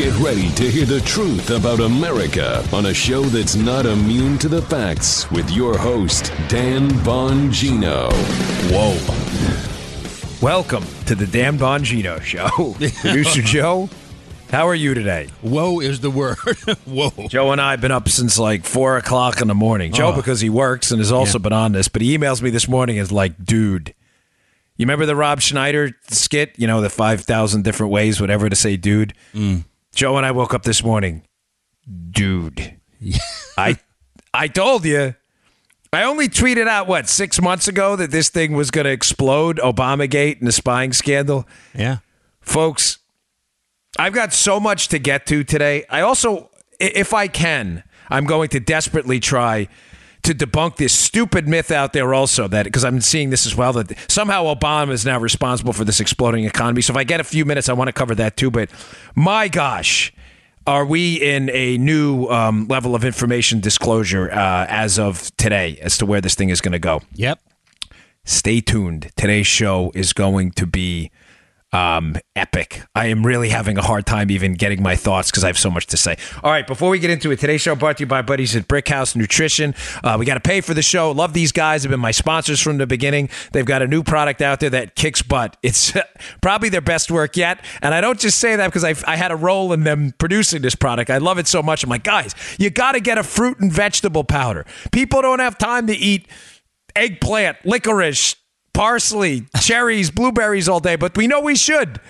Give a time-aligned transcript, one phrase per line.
[0.00, 4.48] Get ready to hear the truth about America on a show that's not immune to
[4.48, 8.10] the facts with your host, Dan Bongino.
[8.72, 8.96] Whoa.
[10.40, 12.48] Welcome to the Dan Bongino Show.
[13.02, 13.90] Producer Joe,
[14.50, 15.28] how are you today?
[15.42, 16.38] Whoa is the word.
[16.86, 17.28] Whoa.
[17.28, 19.92] Joe and I have been up since like four o'clock in the morning.
[19.92, 20.16] Joe, Oh.
[20.16, 21.42] because he works and has also Yeah.
[21.42, 23.92] been on this, but he emails me this morning as like, dude.
[24.78, 26.54] You remember the Rob Schneider skit?
[26.56, 29.12] You know, the 5,000 different ways, whatever, to say dude?
[29.34, 29.64] Mm.
[29.94, 31.22] Joe and I woke up this morning.
[32.10, 32.76] Dude.
[33.56, 33.78] I
[34.32, 35.14] I told you.
[35.92, 39.58] I only tweeted out, what, six months ago that this thing was going to explode
[39.58, 41.48] Obamagate and the spying scandal?
[41.74, 41.96] Yeah.
[42.40, 42.98] Folks,
[43.98, 45.84] I've got so much to get to today.
[45.90, 49.66] I also, if I can, I'm going to desperately try
[50.22, 53.72] to debunk this stupid myth out there also that because I'm seeing this as well
[53.74, 56.82] that somehow Obama is now responsible for this exploding economy.
[56.82, 58.50] So if I get a few minutes, I want to cover that too.
[58.50, 58.70] But
[59.14, 60.12] my gosh,
[60.66, 65.96] are we in a new um, level of information disclosure uh, as of today as
[65.98, 67.00] to where this thing is going to go?
[67.14, 67.40] Yep.
[68.24, 69.10] stay tuned.
[69.16, 71.10] Today's show is going to be
[71.72, 72.82] um, epic.
[72.94, 75.70] I am really having a hard time even getting my thoughts because I have so
[75.70, 76.16] much to say.
[76.42, 78.66] All right, before we get into it, today's show brought to you by buddies at
[78.68, 79.74] Brick House Nutrition.
[80.02, 81.12] Uh, we got to pay for the show.
[81.12, 81.82] Love these guys.
[81.82, 83.28] Have been my sponsors from the beginning.
[83.52, 85.56] They've got a new product out there that kicks butt.
[85.62, 85.92] It's
[86.42, 89.30] probably their best work yet, and I don't just say that because I, I had
[89.30, 91.10] a role in them producing this product.
[91.10, 91.84] I love it so much.
[91.84, 94.66] I'm like, guys, you got to get a fruit and vegetable powder.
[94.92, 96.26] People don't have time to eat
[96.96, 98.36] eggplant, licorice,
[98.72, 102.00] parsley, cherries, blueberries all day, but we know we should.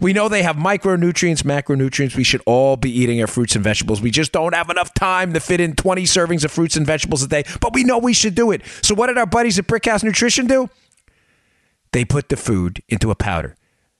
[0.00, 2.16] We know they have micronutrients, macronutrients.
[2.16, 4.02] We should all be eating our fruits and vegetables.
[4.02, 7.22] We just don't have enough time to fit in 20 servings of fruits and vegetables
[7.22, 8.62] a day, but we know we should do it.
[8.82, 10.68] So, what did our buddies at Brickhouse Nutrition do?
[11.92, 13.56] They put the food into a powder.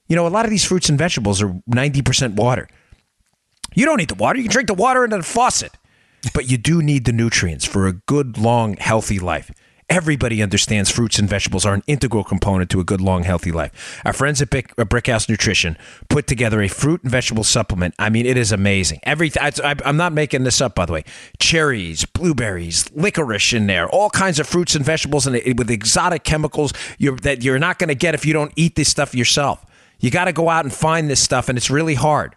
[0.09, 2.69] You know, a lot of these fruits and vegetables are 90% water.
[3.75, 4.39] You don't need the water.
[4.39, 5.73] You can drink the water in the faucet.
[6.35, 9.51] But you do need the nutrients for a good, long, healthy life.
[9.89, 14.03] Everybody understands fruits and vegetables are an integral component to a good, long, healthy life.
[14.05, 17.95] Our friends at Brick, at Brickhouse Nutrition put together a fruit and vegetable supplement.
[17.97, 18.99] I mean, it is amazing.
[19.05, 19.53] Every I,
[19.85, 21.05] I'm not making this up, by the way.
[21.39, 26.25] Cherries, blueberries, licorice in there, all kinds of fruits and vegetables, and it, with exotic
[26.25, 29.65] chemicals you're, that you're not going to get if you don't eat this stuff yourself.
[30.01, 32.35] You got to go out and find this stuff, and it's really hard.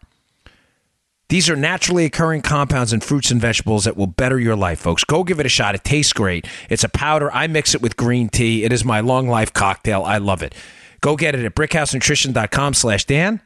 [1.29, 5.03] These are naturally occurring compounds in fruits and vegetables that will better your life, folks.
[5.03, 5.75] Go give it a shot.
[5.75, 6.47] It tastes great.
[6.69, 7.31] It's a powder.
[7.31, 8.63] I mix it with green tea.
[8.63, 10.03] It is my long life cocktail.
[10.03, 10.56] I love it.
[11.01, 13.41] Go get it at brickhousenutrition.com slash Dan.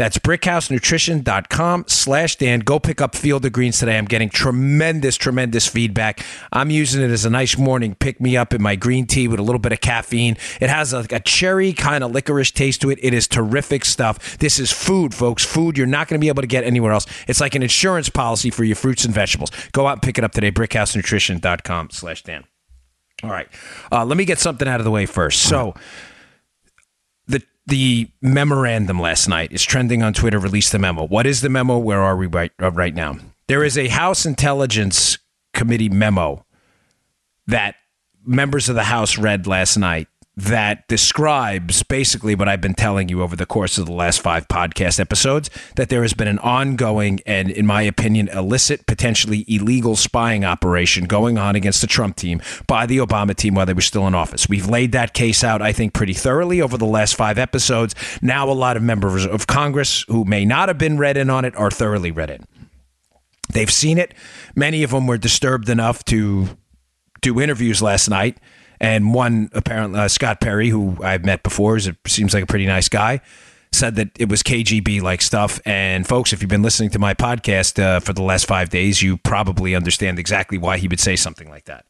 [0.00, 2.60] That's brickhousenutrition.com slash Dan.
[2.60, 3.98] Go pick up Field of Greens today.
[3.98, 6.24] I'm getting tremendous, tremendous feedback.
[6.50, 9.38] I'm using it as a nice morning pick me up in my green tea with
[9.38, 10.38] a little bit of caffeine.
[10.58, 12.98] It has a, a cherry kind of licorice taste to it.
[13.02, 14.38] It is terrific stuff.
[14.38, 15.44] This is food, folks.
[15.44, 17.04] Food you're not going to be able to get anywhere else.
[17.28, 19.50] It's like an insurance policy for your fruits and vegetables.
[19.72, 20.50] Go out and pick it up today.
[20.50, 22.44] brickhousenutrition.com slash Dan.
[23.22, 23.48] All right.
[23.92, 25.42] Uh, let me get something out of the way first.
[25.42, 25.74] So,
[27.66, 30.38] the memorandum last night is trending on Twitter.
[30.38, 31.06] Released the memo.
[31.06, 31.78] What is the memo?
[31.78, 33.16] Where are we right uh, right now?
[33.46, 35.18] There is a House Intelligence
[35.52, 36.44] Committee memo
[37.46, 37.74] that
[38.24, 43.22] members of the House read last night that describes basically what I've been telling you
[43.22, 47.20] over the course of the last five podcast episodes that there has been an ongoing
[47.26, 52.40] and, in my opinion, illicit, potentially illegal spying operation going on against the Trump team
[52.66, 54.48] by the Obama team while they were still in office.
[54.48, 57.94] We've laid that case out, I think, pretty thoroughly over the last five episodes.
[58.22, 61.44] Now, a lot of members of Congress who may not have been read in on
[61.44, 62.46] it are thoroughly read in.
[63.52, 64.14] They've seen it.
[64.54, 66.56] Many of them were disturbed enough to
[67.20, 68.38] do interviews last night.
[68.80, 72.46] And one, apparently, uh, Scott Perry, who I've met before, is a, seems like a
[72.46, 73.20] pretty nice guy,
[73.72, 75.60] said that it was KGB like stuff.
[75.66, 79.02] And folks, if you've been listening to my podcast uh, for the last five days,
[79.02, 81.84] you probably understand exactly why he would say something like that.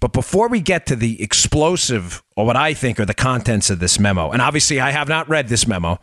[0.00, 3.78] But before we get to the explosive, or what I think are the contents of
[3.78, 6.00] this memo, and obviously I have not read this memo,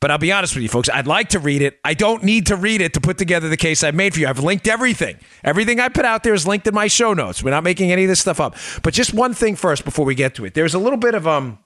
[0.00, 0.88] but I'll be honest with you, folks.
[0.88, 1.78] I'd like to read it.
[1.84, 4.28] I don't need to read it to put together the case I've made for you.
[4.28, 5.18] I've linked everything.
[5.44, 7.42] Everything I put out there is linked in my show notes.
[7.42, 8.56] We're not making any of this stuff up.
[8.82, 10.54] But just one thing first before we get to it.
[10.54, 11.58] There's a little bit of um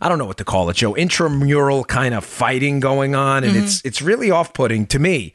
[0.00, 0.94] I don't know what to call it, Joe.
[0.94, 5.34] Intramural kind of fighting going on, and it's it's really off-putting to me.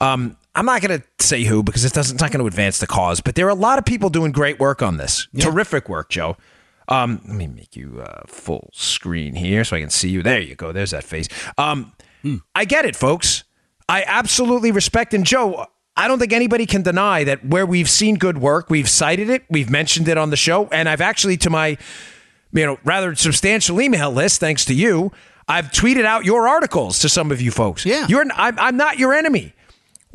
[0.00, 2.16] Um, I'm not going to say who because it doesn't.
[2.16, 3.20] It's not going to advance the cause.
[3.20, 5.26] But there are a lot of people doing great work on this.
[5.38, 6.36] Terrific work, Joe.
[6.88, 10.22] Um, let me make you uh, full screen here so I can see you.
[10.22, 10.72] There you go.
[10.72, 11.28] There's that face.
[11.58, 11.92] Um,
[12.54, 13.44] I get it, folks.
[13.88, 15.66] I absolutely respect and Joe.
[15.96, 19.44] I don't think anybody can deny that where we've seen good work, we've cited it,
[19.48, 21.78] we've mentioned it on the show, and I've actually to my
[22.52, 25.12] you know rather substantial email list, thanks to you.
[25.48, 27.86] I've tweeted out your articles to some of you folks.
[27.86, 28.06] Yeah.
[28.08, 29.54] You're I'm, I'm not your enemy.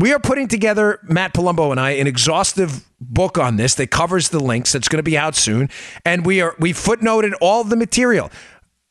[0.01, 4.29] We are putting together, Matt Palumbo and I, an exhaustive book on this that covers
[4.29, 5.69] the links that's going to be out soon.
[6.03, 8.31] And we are we footnoted all the material.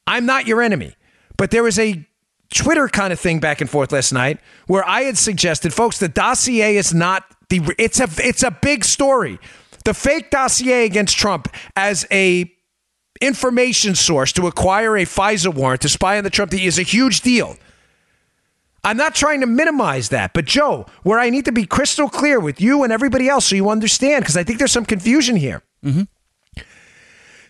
[0.06, 0.94] I'm not your enemy.
[1.36, 2.06] But there was a
[2.54, 6.08] Twitter kind of thing back and forth last night where I had suggested, folks, the
[6.08, 9.40] dossier is not the it's a it's a big story.
[9.84, 12.52] The fake dossier against Trump as a
[13.20, 17.22] information source to acquire a FISA warrant to spy on the Trump is a huge
[17.22, 17.56] deal.
[18.82, 22.40] I'm not trying to minimize that, but Joe, where I need to be crystal clear
[22.40, 25.62] with you and everybody else so you understand, because I think there's some confusion here.
[25.84, 26.02] Mm-hmm.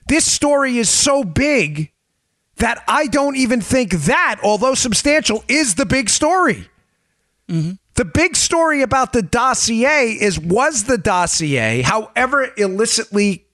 [0.09, 1.93] This story is so big
[2.57, 6.69] that I don't even think that, although substantial, is the big story.
[7.49, 7.73] Mm-hmm.
[7.95, 13.47] The big story about the dossier is was the dossier, however illicitly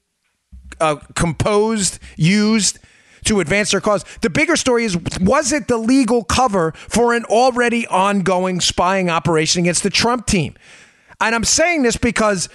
[0.79, 2.79] uh, composed, used,
[3.27, 4.03] to advance their cause.
[4.21, 9.61] The bigger story is was it the legal cover for an already ongoing spying operation
[9.61, 10.55] against the Trump team?
[11.19, 12.49] And I'm saying this because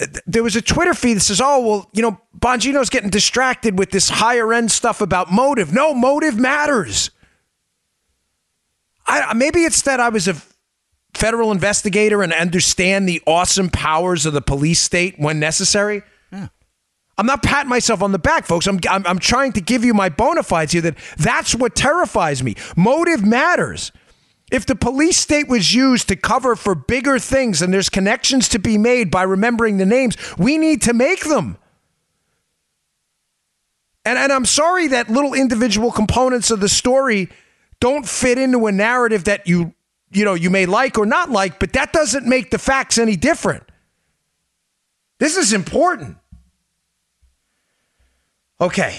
[0.00, 3.78] uh, there was a Twitter feed that says, oh, well, you know, Bongino's getting distracted
[3.78, 5.72] with this higher end stuff about motive.
[5.72, 7.10] No, motive matters.
[9.06, 10.36] I, uh, maybe it's that I was a
[11.14, 16.02] federal investigator and understand the awesome powers of the police state when necessary.
[17.18, 18.66] I'm not patting myself on the back, folks.
[18.66, 22.42] I'm, I'm, I'm trying to give you my bona fides here that that's what terrifies
[22.42, 22.56] me.
[22.76, 23.90] Motive matters.
[24.52, 28.58] If the police state was used to cover for bigger things and there's connections to
[28.58, 31.56] be made by remembering the names, we need to make them.
[34.04, 37.28] And, and I'm sorry that little individual components of the story
[37.80, 39.74] don't fit into a narrative that you
[40.12, 43.16] you know you may like or not like, but that doesn't make the facts any
[43.16, 43.64] different.
[45.18, 46.18] This is important.
[48.60, 48.98] Okay.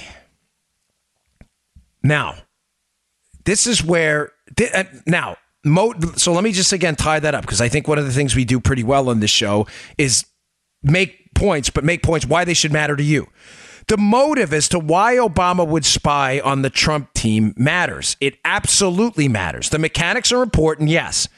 [2.04, 2.36] Now,
[3.46, 4.32] this is where
[4.74, 5.38] uh, now
[6.16, 8.36] so let me just again tie that up because I think one of the things
[8.36, 9.68] we do pretty well on this show
[9.98, 10.26] is
[10.84, 13.28] make points, but make points why they should matter to you.
[13.88, 18.18] The motive as to why Obama would spy on the Trump team matters.
[18.20, 19.70] It absolutely matters.
[19.70, 21.30] The mechanics are important, yes,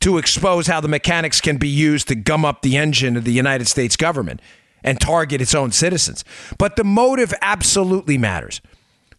[0.00, 3.32] to expose how the mechanics can be used to gum up the engine of the
[3.32, 4.40] United States government
[4.82, 6.24] and target its own citizens.
[6.58, 8.60] But the motive absolutely matters.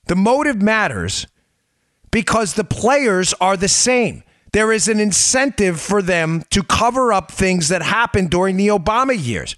[0.08, 1.28] The motive matters
[2.12, 4.24] because the players are the same.
[4.52, 9.16] There is an incentive for them to cover up things that happened during the Obama
[9.16, 9.56] years.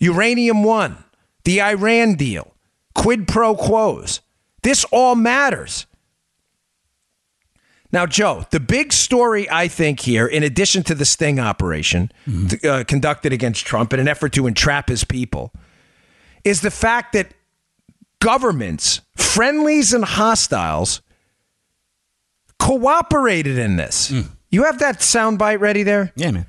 [0.00, 1.02] Uranium One,
[1.44, 2.54] the Iran deal,
[2.94, 4.20] quid pro quos.
[4.62, 5.86] This all matters.
[7.90, 12.66] Now, Joe, the big story I think here, in addition to the sting operation mm-hmm.
[12.66, 15.52] uh, conducted against Trump in an effort to entrap his people,
[16.44, 17.32] is the fact that
[18.20, 21.00] governments, friendlies and hostiles,
[22.58, 24.10] cooperated in this.
[24.10, 24.28] Mm.
[24.50, 26.12] You have that soundbite ready there?
[26.16, 26.46] Yeah, man.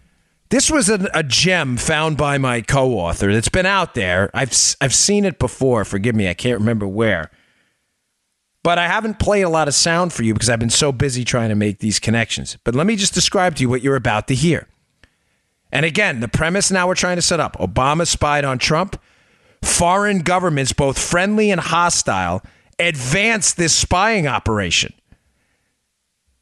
[0.50, 4.31] This was a, a, gem found by my co-author that's been out there.
[4.33, 4.51] I've
[4.81, 5.86] I've seen it before.
[5.86, 7.30] Forgive me, I can't remember where.
[8.63, 11.23] But I haven't played a lot of sound for you because I've been so busy
[11.23, 12.57] trying to make these connections.
[12.63, 14.67] But let me just describe to you what you're about to hear.
[15.71, 19.00] And again, the premise now we're trying to set up Obama spied on Trump.
[19.61, 22.41] Foreign governments, both friendly and hostile,
[22.79, 24.94] advanced this spying operation.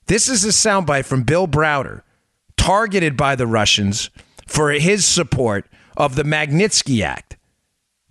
[0.05, 2.03] This is a soundbite from Bill Browder,
[2.55, 4.09] targeted by the Russians
[4.47, 5.65] for his support
[5.97, 7.37] of the Magnitsky Act.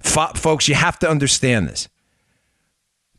[0.05, 1.89] F- folks, you have to understand this.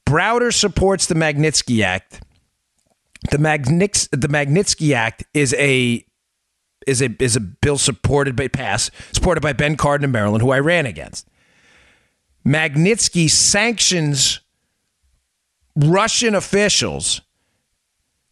[0.07, 2.21] Browder supports the Magnitsky Act.
[3.29, 6.03] The, Magnits- the Magnitsky Act is a
[6.85, 10.51] is a is a bill supported by pass supported by Ben Cardin of Maryland, who
[10.51, 11.27] I ran against.
[12.47, 14.39] Magnitsky sanctions
[15.75, 17.19] Russian officials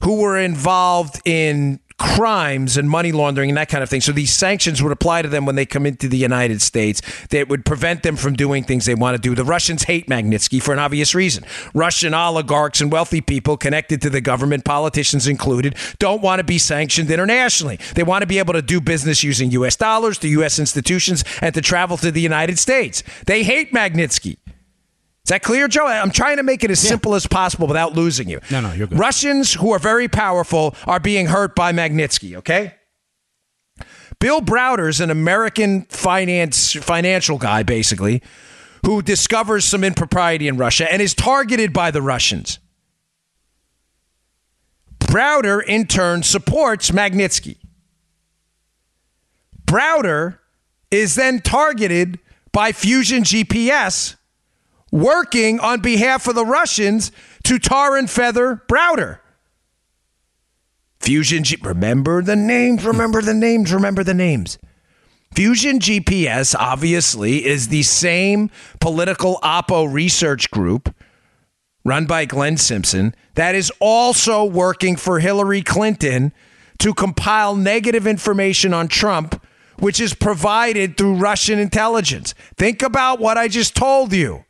[0.01, 4.01] who were involved in crimes and money laundering and that kind of thing.
[4.01, 7.47] So these sanctions would apply to them when they come into the United States that
[7.47, 9.33] would prevent them from doing things they want to do.
[9.33, 11.45] The Russians hate Magnitsky for an obvious reason.
[11.73, 16.57] Russian oligarchs and wealthy people connected to the government, politicians included, don't want to be
[16.57, 17.79] sanctioned internationally.
[17.95, 21.53] They want to be able to do business using US dollars to US institutions and
[21.55, 23.03] to travel to the United States.
[23.25, 24.37] They hate Magnitsky.
[25.25, 25.87] Is that clear, Joe?
[25.87, 26.89] I'm trying to make it as yeah.
[26.89, 28.39] simple as possible without losing you.
[28.51, 28.99] No, no, you're good.
[28.99, 32.75] Russians who are very powerful are being hurt by Magnitsky, okay?
[34.19, 38.21] Bill Browder's an American finance financial guy, basically,
[38.85, 42.59] who discovers some impropriety in Russia and is targeted by the Russians.
[44.99, 47.57] Browder, in turn, supports Magnitsky.
[49.65, 50.37] Browder
[50.91, 52.19] is then targeted
[52.51, 54.17] by Fusion GPS
[54.95, 57.11] working on behalf of the Russians
[57.43, 59.19] to tar and feather Browder.
[61.01, 61.57] Fusion G.
[61.61, 64.57] Remember the names, remember the names, remember the names.
[65.35, 68.49] Fusion GPS obviously is the same
[68.79, 70.95] political oppo research group
[71.83, 76.31] run by Glenn Simpson that is also working for Hillary Clinton
[76.79, 79.45] to compile negative information on Trump,
[79.77, 82.33] which is provided through Russian intelligence.
[82.55, 84.45] Think about what I just told you.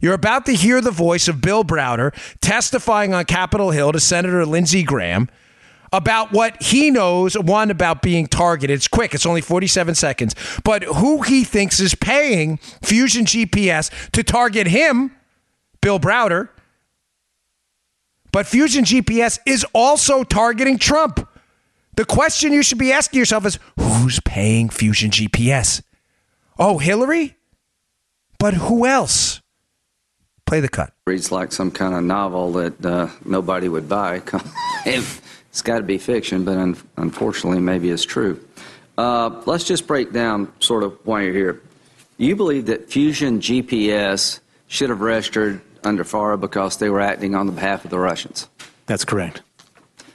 [0.00, 4.46] You're about to hear the voice of Bill Browder testifying on Capitol Hill to Senator
[4.46, 5.28] Lindsey Graham
[5.92, 8.74] about what he knows, one, about being targeted.
[8.74, 14.22] It's quick, it's only 47 seconds, but who he thinks is paying Fusion GPS to
[14.22, 15.12] target him,
[15.80, 16.50] Bill Browder.
[18.30, 21.26] But Fusion GPS is also targeting Trump.
[21.96, 25.82] The question you should be asking yourself is who's paying Fusion GPS?
[26.58, 27.36] Oh, Hillary?
[28.38, 29.40] But who else?
[30.48, 30.94] Play the cut.
[31.06, 34.22] Reads like some kind of novel that uh, nobody would buy.
[34.86, 38.42] it's got to be fiction, but un- unfortunately, maybe it's true.
[38.96, 41.62] Uh, let's just break down sort of why you're here.
[42.16, 47.46] You believe that Fusion GPS should have registered under FARA because they were acting on
[47.46, 48.48] the behalf of the Russians.
[48.86, 49.42] That's correct.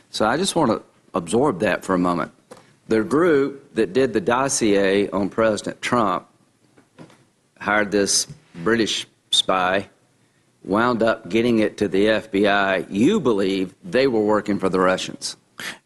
[0.09, 0.81] So I just want to
[1.13, 2.31] absorb that for a moment.
[2.87, 6.27] The group that did the dossier on President Trump
[7.59, 8.25] hired this
[8.55, 9.89] British spy
[10.63, 15.35] wound up getting it to the FBI, you believe they were working for the Russians.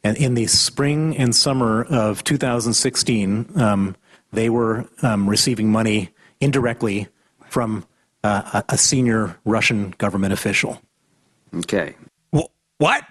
[0.04, 3.96] And in the spring and summer of 2016, um,
[4.32, 7.08] they were um, receiving money indirectly
[7.50, 7.86] from
[8.24, 10.82] uh, a senior Russian government official.
[11.54, 11.96] Okay.
[12.78, 13.04] What?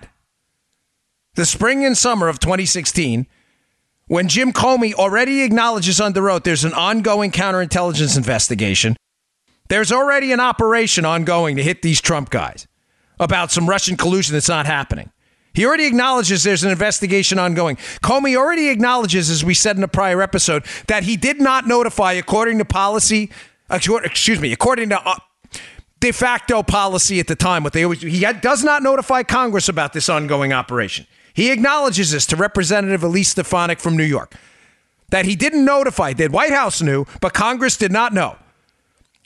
[1.35, 3.27] The spring and summer of 2016,
[4.07, 8.97] when Jim Comey already acknowledges under oath there's an ongoing counterintelligence investigation
[9.69, 12.67] there's already an operation ongoing to hit these Trump guys
[13.19, 15.11] about some Russian collusion that's not happening.
[15.55, 17.77] He already acknowledges there's an investigation ongoing.
[18.03, 22.13] Comey already acknowledges, as we said in a prior episode, that he did not notify,
[22.13, 23.31] according to policy,
[23.71, 25.17] excuse me, according to uh,
[26.01, 29.67] de facto policy at the time, what they always do, he does not notify Congress
[29.69, 31.07] about this ongoing operation.
[31.33, 34.35] He acknowledges this to Representative Elise Stefanik from New York,
[35.09, 38.37] that he didn't notify, the White House knew, but Congress did not know.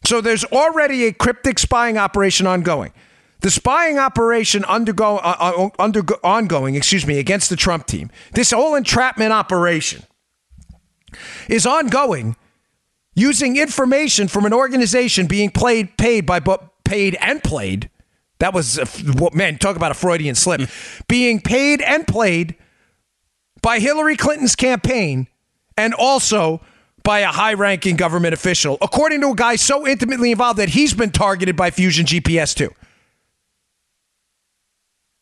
[0.04, 2.92] So there's already a cryptic spying operation ongoing.
[3.40, 8.10] The spying operation undergo, uh, uh undergo, ongoing, excuse me, against the Trump team.
[8.32, 10.04] This whole entrapment operation
[11.48, 12.36] is ongoing
[13.14, 16.40] using information from an organization being played, paid by
[16.84, 17.90] paid and played.
[18.40, 18.76] That was
[19.18, 20.68] what man talk about a Freudian slip.
[21.08, 22.56] being paid and played
[23.62, 25.28] by Hillary Clinton's campaign
[25.76, 26.60] and also
[27.02, 30.94] by a high ranking government official, according to a guy so intimately involved that he's
[30.94, 32.72] been targeted by Fusion GPS too.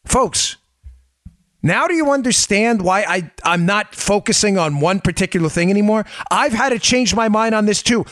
[0.05, 0.57] Folks,
[1.63, 6.07] now do you understand why I, I'm not focusing on one particular thing anymore?
[6.31, 8.05] I've had to change my mind on this too.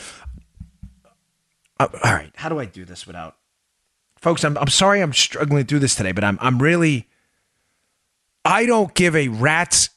[1.79, 3.35] Uh, all right, how do I do this without.
[4.19, 7.07] Folks, I'm, I'm sorry I'm struggling do this today, but I'm, I'm really.
[8.43, 9.89] I don't give a rat's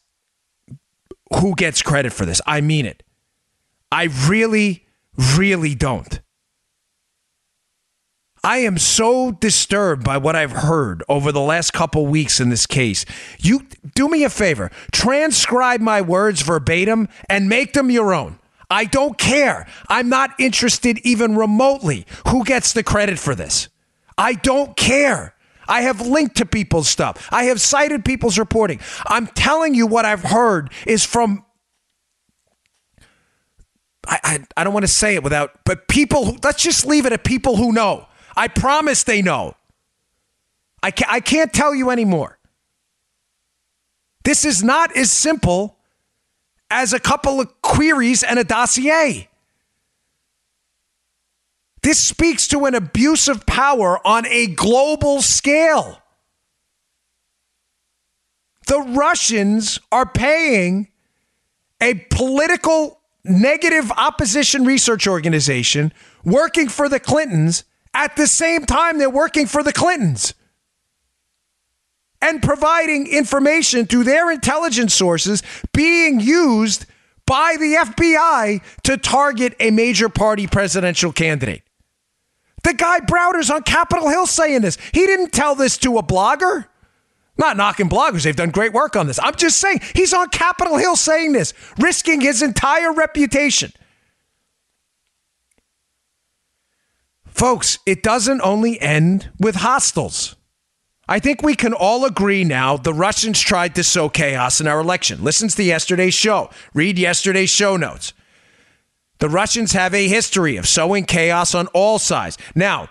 [1.34, 2.40] who gets credit for this.
[2.46, 3.02] I mean it.
[3.92, 4.86] I really,
[5.36, 6.20] really don't.
[8.42, 12.66] I am so disturbed by what I've heard over the last couple weeks in this
[12.66, 13.04] case.
[13.38, 18.38] You do me a favor, transcribe my words verbatim and make them your own.
[18.70, 19.66] I don't care.
[19.88, 23.68] I'm not interested even remotely who gets the credit for this.
[24.16, 25.34] I don't care.
[25.68, 27.28] I have linked to people's stuff.
[27.30, 28.80] I have cited people's reporting.
[29.06, 31.44] I'm telling you what I've heard is from
[34.06, 37.12] I, I, I don't want to say it without, but people, let's just leave it
[37.12, 38.06] at people who know.
[38.36, 39.54] I promise they know.
[40.82, 42.38] I, ca- I can't tell you anymore.
[44.24, 45.76] This is not as simple
[46.70, 49.28] as a couple of queries and a dossier.
[51.82, 56.00] This speaks to an abuse of power on a global scale.
[58.66, 60.88] The Russians are paying
[61.80, 65.92] a political negative opposition research organization
[66.24, 70.34] working for the Clintons at the same time they're working for the Clintons
[72.22, 76.86] and providing information through their intelligence sources being used
[77.26, 81.62] by the FBI to target a major party presidential candidate.
[82.62, 84.76] The guy Browder's on Capitol Hill saying this.
[84.92, 86.66] He didn't tell this to a blogger
[87.40, 88.22] not knocking bloggers.
[88.22, 89.18] They've done great work on this.
[89.20, 93.72] I'm just saying he's on Capitol Hill saying this, risking his entire reputation.
[97.26, 100.36] Folks, it doesn't only end with hostiles.
[101.08, 104.78] I think we can all agree now the Russians tried to sow chaos in our
[104.78, 105.24] election.
[105.24, 106.50] Listen to yesterday's show.
[106.72, 108.12] Read yesterday's show notes.
[109.18, 112.38] The Russians have a history of sowing chaos on all sides.
[112.54, 112.90] Now,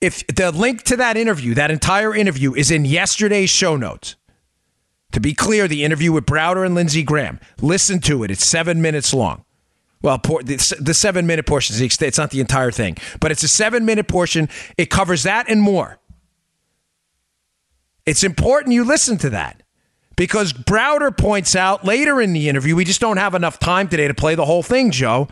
[0.00, 4.16] if the link to that interview, that entire interview, is in yesterday's show notes.
[5.12, 7.40] To be clear, the interview with Browder and Lindsey Graham.
[7.60, 8.30] Listen to it.
[8.30, 9.44] It's seven minutes long.
[10.02, 13.84] Well, the seven minute portion is it's not the entire thing, but it's a seven
[13.84, 14.48] minute portion.
[14.78, 15.98] It covers that and more.
[18.06, 19.62] It's important you listen to that
[20.16, 24.08] because Browder points out later in the interview, we just don't have enough time today
[24.08, 25.28] to play the whole thing, Joe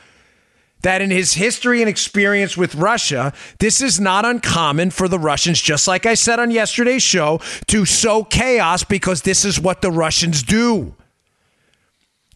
[0.83, 5.61] that in his history and experience with Russia, this is not uncommon for the Russians,
[5.61, 9.91] just like I said on yesterday's show, to sow chaos because this is what the
[9.91, 10.95] Russians do.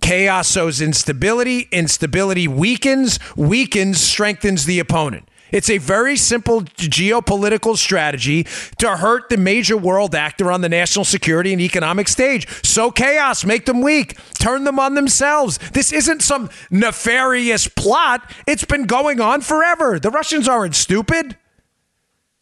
[0.01, 5.29] Chaos sows instability, instability weakens, weakens, strengthens the opponent.
[5.53, 8.45] It's a very simple geopolitical strategy
[8.79, 12.49] to hurt the major world actor on the national security and economic stage.
[12.65, 15.59] Sow chaos, make them weak, turn them on themselves.
[15.73, 18.33] This isn't some nefarious plot.
[18.47, 19.99] It's been going on forever.
[19.99, 21.37] The Russians aren't stupid.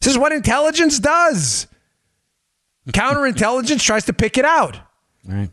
[0.00, 1.66] This is what intelligence does.
[2.88, 4.78] Counterintelligence tries to pick it out.
[5.26, 5.50] Right.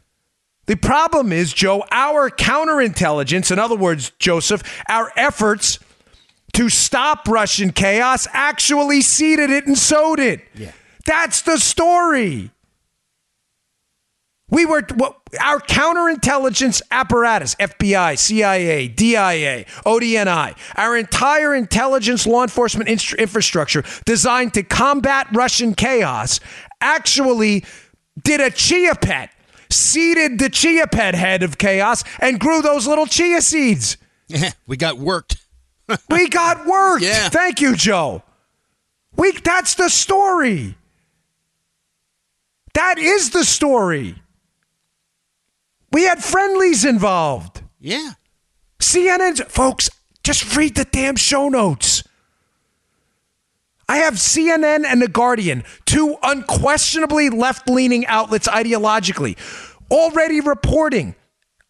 [0.68, 5.80] The problem is, Joe, our counterintelligence, in other words, Joseph, our efforts
[6.58, 10.42] to stop Russian chaos actually seeded it and sowed it.
[10.56, 10.72] Yeah.
[11.06, 12.50] That's the story.
[14.50, 14.82] We were
[15.40, 24.64] our counterintelligence apparatus, FBI, CIA, DIA, ODNI, our entire intelligence law enforcement infrastructure designed to
[24.64, 26.40] combat Russian chaos
[26.82, 27.66] actually
[28.24, 29.30] did a chia pet,
[29.70, 33.98] seeded the chia pet head of chaos and grew those little chia seeds.
[34.28, 35.47] Yeah, we got worked
[36.10, 37.04] we got worked.
[37.04, 37.30] Yeah.
[37.30, 38.24] Thank you, Joe.
[39.16, 40.76] We that's the story.
[42.74, 44.16] That is the story.
[45.92, 47.64] We had friendlies involved.
[47.80, 48.12] Yeah.
[48.80, 49.90] CNN's folks,
[50.24, 52.04] just read the damn show notes.
[53.90, 59.38] I have CNN and The Guardian, two unquestionably left leaning outlets ideologically,
[59.90, 61.16] already reporting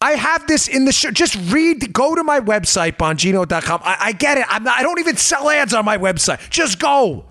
[0.00, 1.10] I have this in the show.
[1.10, 3.80] Just read, go to my website, Bongino.com.
[3.82, 4.44] I, I get it.
[4.48, 6.48] I'm not, I don't even sell ads on my website.
[6.50, 7.24] Just go.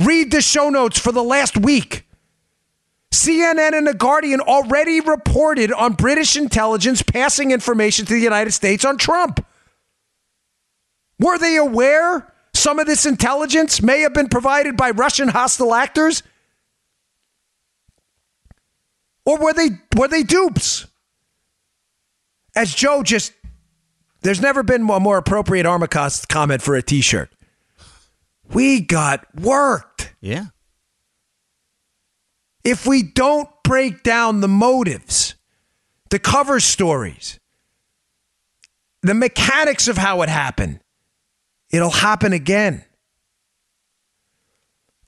[0.00, 2.06] Read the show notes for the last week.
[3.12, 8.84] CNN and The Guardian already reported on British intelligence passing information to the United States
[8.84, 9.44] on Trump.
[11.20, 16.22] Were they aware some of this intelligence may have been provided by Russian hostile actors?
[19.24, 20.86] Or were they were they dupes?
[22.54, 23.32] As Joe just,
[24.22, 27.30] there's never been a more appropriate Armacost comment for a t shirt.
[28.52, 30.14] We got worked.
[30.20, 30.46] Yeah.
[32.62, 35.34] If we don't break down the motives,
[36.10, 37.38] the cover stories,
[39.02, 40.80] the mechanics of how it happened,
[41.70, 42.84] it'll happen again.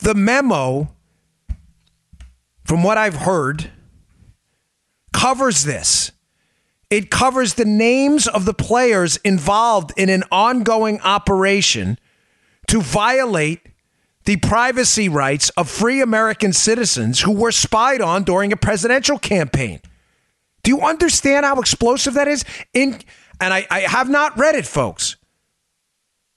[0.00, 0.94] The memo,
[2.64, 3.70] from what I've heard,
[5.12, 6.12] covers this.
[6.96, 11.98] It covers the names of the players involved in an ongoing operation
[12.68, 13.60] to violate
[14.24, 19.82] the privacy rights of free American citizens who were spied on during a presidential campaign.
[20.62, 22.46] Do you understand how explosive that is?
[22.72, 22.98] In
[23.42, 25.16] and I, I have not read it, folks.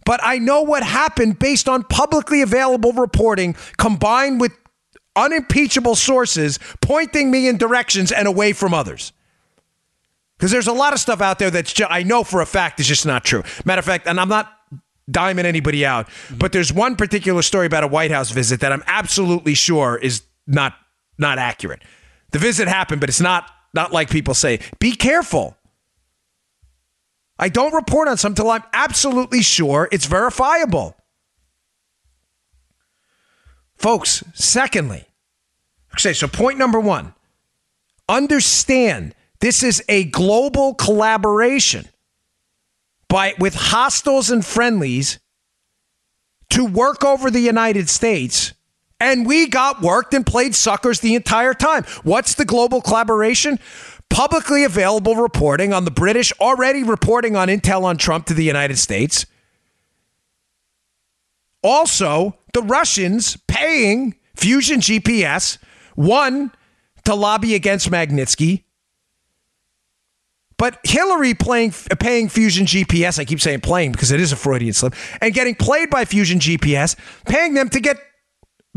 [0.04, 4.52] But I know what happened based on publicly available reporting combined with
[5.16, 9.14] unimpeachable sources pointing me in directions and away from others.
[10.40, 12.80] Because there's a lot of stuff out there that's just, I know for a fact
[12.80, 13.44] is just not true.
[13.66, 14.50] Matter of fact, and I'm not
[15.12, 16.38] diming anybody out, mm-hmm.
[16.38, 20.24] but there's one particular story about a White House visit that I'm absolutely sure is
[20.48, 20.76] not
[21.18, 21.82] not accurate.
[22.32, 24.62] The visit happened, but it's not not like people say.
[24.80, 25.58] Be careful.
[27.38, 30.96] I don't report on something until I'm absolutely sure it's verifiable.
[33.76, 35.06] Folks, secondly,
[35.96, 37.14] okay, so point number one
[38.08, 41.88] understand this is a global collaboration
[43.08, 45.20] by with hostiles and friendlies
[46.50, 48.54] to work over the United States.
[49.00, 51.86] And we got worked and played suckers the entire time.
[52.04, 53.60] What's the global collaboration?
[54.10, 58.78] Publicly available reporting on the British already reporting on intel on Trump to the United
[58.78, 59.26] States.
[61.64, 65.58] Also, the Russians paying Fusion GPS,
[65.96, 66.52] one,
[67.06, 68.64] to lobby against Magnitsky,
[70.60, 74.74] but Hillary playing, paying Fusion GPS, I keep saying playing because it is a Freudian
[74.74, 77.96] slip, and getting played by Fusion GPS, paying them to get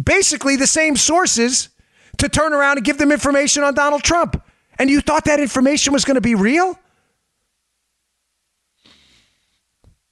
[0.02, 1.70] basically the same sources
[2.18, 4.40] to turn around and give them information on Donald Trump.
[4.78, 6.78] And you thought that information was going to be real?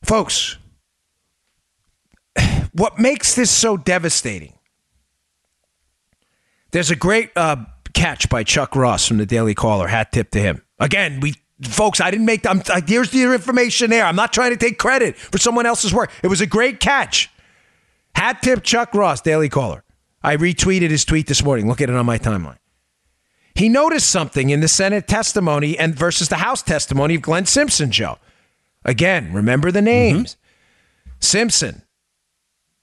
[0.02, 0.58] Folks,
[2.72, 4.54] what makes this so devastating?
[6.72, 9.86] There's a great uh, catch by Chuck Ross from the Daily Caller.
[9.86, 10.62] Hat tip to him.
[10.80, 12.46] Again, we folks, I didn't make.
[12.46, 14.04] I'm, I, here's the information there.
[14.04, 16.10] I'm not trying to take credit for someone else's work.
[16.22, 17.30] It was a great catch.
[18.14, 19.84] Hat tip Chuck Ross, Daily Caller.
[20.22, 21.68] I retweeted his tweet this morning.
[21.68, 22.58] Look at it on my timeline.
[23.54, 27.90] He noticed something in the Senate testimony and versus the House testimony of Glenn Simpson,
[27.90, 28.18] Joe.
[28.84, 30.34] Again, remember the names.
[30.34, 31.10] Mm-hmm.
[31.20, 31.82] Simpson,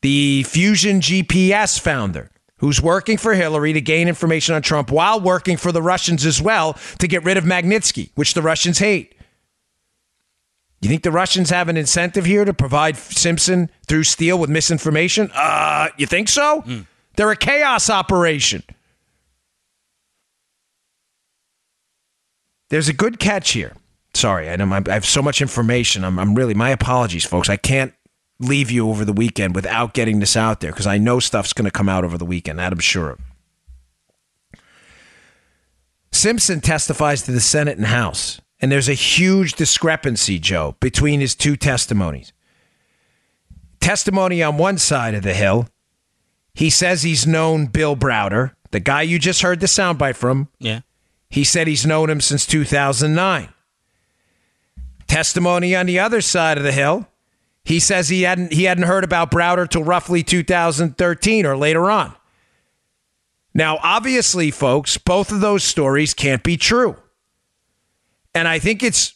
[0.02, 5.58] the Fusion GPS founder, who's working for Hillary to gain information on Trump while working
[5.58, 9.13] for the Russians as well to get rid of Magnitsky, which the Russians hate.
[10.82, 15.32] You think the Russians have an incentive here to provide Simpson through Steele with misinformation?
[15.34, 16.62] Uh, you think so?
[16.62, 16.86] Mm.
[17.15, 18.63] They're a chaos operation.
[22.70, 23.74] There's a good catch here.
[24.13, 26.04] Sorry, I know I have so much information.
[26.04, 27.50] I'm, I'm really my apologies, folks.
[27.50, 27.93] I can't
[28.39, 31.65] leave you over the weekend without getting this out there because I know stuff's going
[31.65, 32.60] to come out over the weekend.
[32.60, 33.19] That I'm sure of.
[36.12, 41.36] Simpson testifies to the Senate and House, and there's a huge discrepancy, Joe, between his
[41.36, 42.34] two testimonies.
[43.80, 45.67] Testimony on one side of the hill,
[46.54, 50.50] he says he's known Bill Browder, the guy you just heard the soundbite from.
[50.60, 50.82] Yeah.
[51.30, 53.50] He said he's known him since 2009.
[55.08, 57.08] Testimony on the other side of the hill,
[57.67, 62.15] he says he hadn't he hadn't heard about Browder till roughly 2013 or later on.
[63.53, 66.95] Now, obviously, folks, both of those stories can't be true.
[68.34, 69.15] And I think it's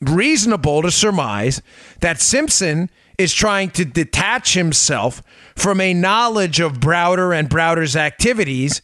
[0.00, 1.60] reasonable to surmise
[2.00, 5.22] that Simpson is trying to detach himself
[5.54, 8.80] from a knowledge of Browder and Browder's activities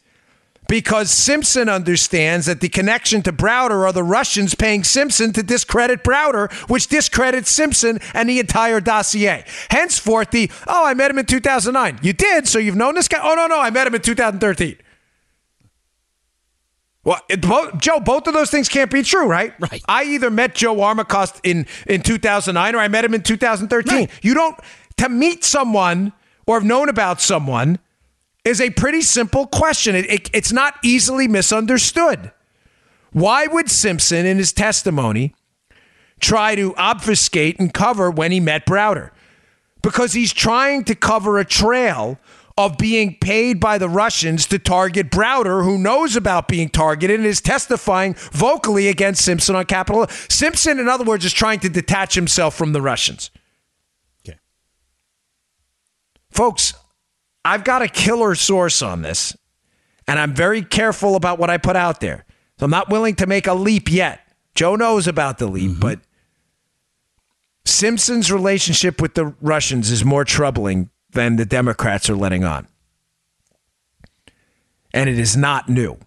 [0.67, 6.03] because Simpson understands that the connection to Browder are the Russians paying Simpson to discredit
[6.03, 9.45] Browder, which discredits Simpson and the entire dossier.
[9.69, 11.99] Henceforth, the, oh, I met him in 2009.
[12.01, 13.19] You did, so you've known this guy?
[13.21, 14.77] Oh, no, no, I met him in 2013.
[17.03, 19.53] Well, it, both, Joe, both of those things can't be true, right?
[19.61, 19.81] Right.
[19.87, 23.95] I either met Joe Armacost in, in 2009 or I met him in 2013.
[23.95, 24.11] Right.
[24.21, 24.59] You don't,
[24.97, 26.11] to meet someone
[26.45, 27.79] or have known about someone
[28.47, 29.95] is a pretty simple question.
[29.95, 32.31] It, it, it's not easily misunderstood.
[33.11, 35.35] Why would Simpson, in his testimony,
[36.19, 39.11] try to obfuscate and cover when he met Browder?
[39.81, 42.19] Because he's trying to cover a trail
[42.57, 47.27] of being paid by the Russians to target Browder, who knows about being targeted and
[47.27, 50.07] is testifying vocally against Simpson on Capitol.
[50.27, 53.29] Simpson, in other words, is trying to detach himself from the Russians.
[54.27, 54.39] Okay.
[56.31, 56.73] Folks,
[57.47, 59.35] I've got a killer source on this,
[60.05, 62.25] and I'm very careful about what I put out there.
[62.59, 64.19] So I'm not willing to make a leap yet.
[64.53, 65.79] Joe knows about the leap, mm-hmm.
[65.79, 66.01] but
[67.63, 72.67] Simpson's relationship with the Russians is more troubling than the Democrats are letting on.
[74.93, 75.97] And it is not new.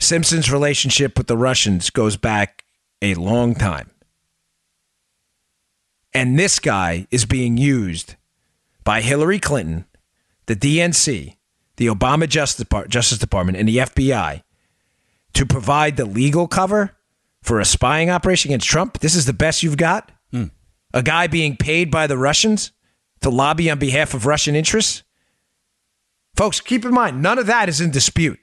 [0.00, 2.62] Simpson's relationship with the Russians goes back
[3.00, 3.90] a long time.
[6.12, 8.16] And this guy is being used
[8.88, 9.84] by Hillary Clinton,
[10.46, 11.36] the DNC,
[11.76, 14.42] the Obama Justice Department, and the FBI
[15.34, 16.96] to provide the legal cover
[17.42, 19.00] for a spying operation against Trump?
[19.00, 20.10] This is the best you've got?
[20.32, 20.52] Mm.
[20.94, 22.72] A guy being paid by the Russians
[23.20, 25.02] to lobby on behalf of Russian interests?
[26.34, 28.40] Folks, keep in mind, none of that is in dispute.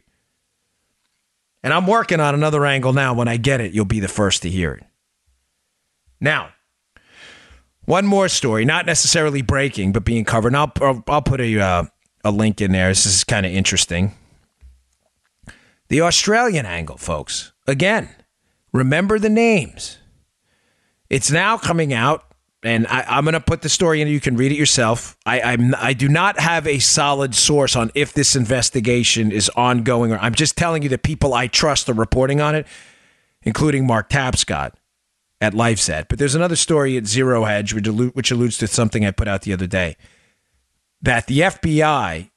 [1.64, 3.16] And I'm working on another angle now.
[3.16, 4.84] When I get it, you'll be the first to hear it.
[6.22, 6.50] Now,
[7.86, 10.50] one more story, not necessarily breaking, but being covered.
[10.50, 11.84] And I'll, I'll, I'll put a, uh,
[12.24, 12.90] a link in there.
[12.90, 14.14] This is kind of interesting.
[15.90, 17.54] The Australian angle, folks.
[17.68, 18.10] Again,
[18.74, 20.00] remember the names.
[21.10, 22.24] It's now coming out,
[22.64, 24.08] and I, am going to put the story in.
[24.08, 25.16] You can read it yourself.
[25.28, 30.12] I, I'm, I do not have a solid source on if this investigation is ongoing,
[30.12, 32.66] or I'm just telling you that people I trust are reporting on it,
[33.44, 34.74] including Mark Tapscott
[35.46, 36.08] at LifeZette.
[36.10, 39.44] But there's another story at Zero Hedge, which, which alludes to something I put out
[39.44, 39.96] the other day
[41.02, 42.32] that the FBI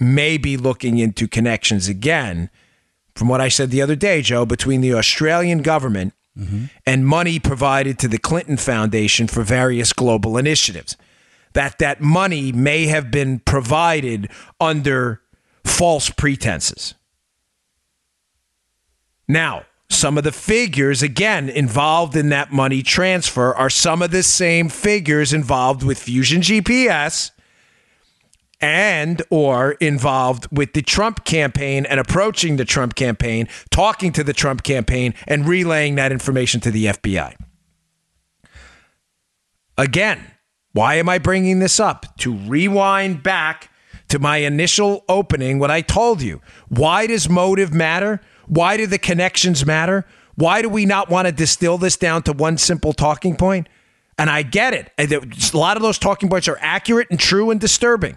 [0.00, 2.50] may be looking into connections again,
[3.14, 6.64] from what I said the other day, Joe, between the Australian government mm-hmm.
[6.84, 10.96] and money provided to the Clinton Foundation for various global initiatives.
[11.52, 14.28] That that money may have been provided
[14.60, 15.22] under
[15.62, 16.94] false pretenses.
[19.28, 24.22] Now, some of the figures, again, involved in that money transfer are some of the
[24.22, 27.30] same figures involved with Fusion GPS
[28.60, 34.32] and or involved with the Trump campaign and approaching the Trump campaign, talking to the
[34.32, 37.34] Trump campaign and relaying that information to the FBI.
[39.76, 40.20] Again,
[40.72, 42.16] why am I bringing this up?
[42.18, 43.70] To rewind back
[44.08, 46.40] to my initial opening, what I told you.
[46.68, 48.20] Why does motive matter?
[48.46, 50.04] Why do the connections matter?
[50.36, 53.68] Why do we not want to distill this down to one simple talking point?
[54.18, 54.92] And I get it.
[54.98, 58.16] A lot of those talking points are accurate and true and disturbing.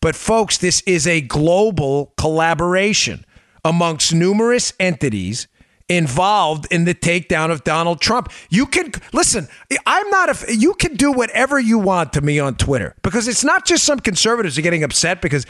[0.00, 3.24] But, folks, this is a global collaboration
[3.64, 5.48] amongst numerous entities
[5.88, 8.30] involved in the takedown of Donald Trump.
[8.50, 9.48] You can listen,
[9.86, 13.44] I'm not a you can do whatever you want to me on Twitter because it's
[13.44, 15.46] not just some conservatives are getting upset because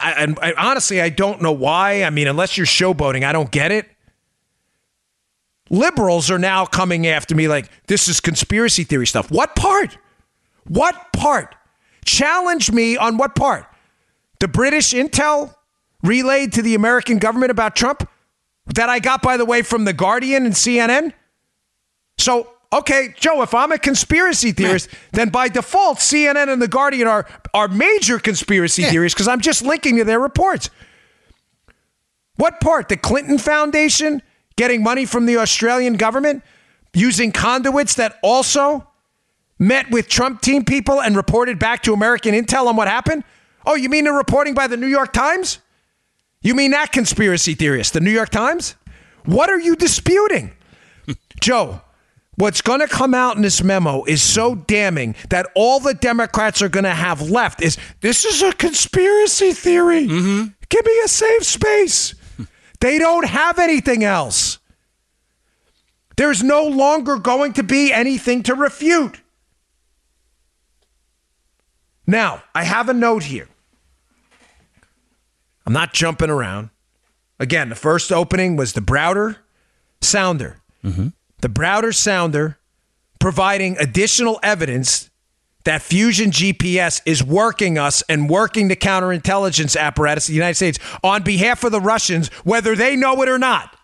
[0.00, 2.04] I, and I, honestly I don't know why.
[2.04, 3.88] I mean, unless you're showboating, I don't get it.
[5.70, 9.30] Liberals are now coming after me like this is conspiracy theory stuff.
[9.30, 9.96] What part?
[10.68, 11.54] What part?
[12.04, 13.66] Challenge me on what part?
[14.40, 15.54] The British intel
[16.02, 18.08] relayed to the American government about Trump?
[18.66, 21.12] that I got, by the way, from The Guardian and CNN.
[22.18, 27.06] So, okay, Joe, if I'm a conspiracy theorist, then by default, CNN and The Guardian
[27.06, 28.90] are, are major conspiracy yeah.
[28.90, 30.70] theories because I'm just linking to their reports.
[32.36, 32.88] What part?
[32.88, 34.22] The Clinton Foundation
[34.56, 36.42] getting money from the Australian government,
[36.94, 38.86] using conduits that also
[39.58, 43.24] met with Trump team people and reported back to American intel on what happened?
[43.64, 45.60] Oh, you mean the reporting by the New York Times?
[46.42, 48.74] You mean that conspiracy theorist, the New York Times?
[49.24, 50.52] What are you disputing?
[51.40, 51.80] Joe,
[52.36, 56.62] what's going to come out in this memo is so damning that all the Democrats
[56.62, 60.06] are going to have left is this is a conspiracy theory.
[60.06, 60.48] Mm-hmm.
[60.68, 62.14] Give me a safe space.
[62.80, 64.58] they don't have anything else.
[66.16, 69.20] There's no longer going to be anything to refute.
[72.06, 73.48] Now, I have a note here.
[75.64, 76.70] I'm not jumping around.
[77.38, 79.36] Again, the first opening was the Browder
[80.00, 80.60] Sounder.
[80.84, 81.08] Mm-hmm.
[81.42, 82.58] The Browder Sounder
[83.20, 85.10] providing additional evidence
[85.64, 90.78] that Fusion GPS is working us and working the counterintelligence apparatus of the United States
[91.04, 93.76] on behalf of the Russians, whether they know it or not.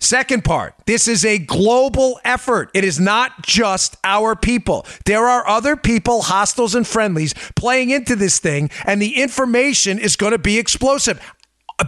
[0.00, 2.70] Second part, this is a global effort.
[2.72, 4.86] It is not just our people.
[5.06, 10.16] There are other people, hostiles and friendlies, playing into this thing, and the information is
[10.16, 11.20] going to be explosive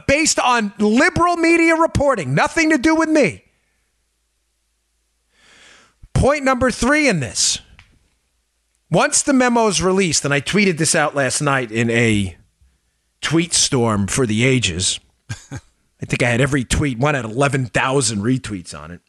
[0.06, 3.44] based on liberal media reporting, nothing to do with me.
[6.14, 7.60] Point number three in this
[8.90, 12.36] once the memo is released, and I tweeted this out last night in a
[13.20, 14.98] tweet storm for the ages.
[15.30, 19.00] I think I had every tweet, one had 11,000 retweets on it.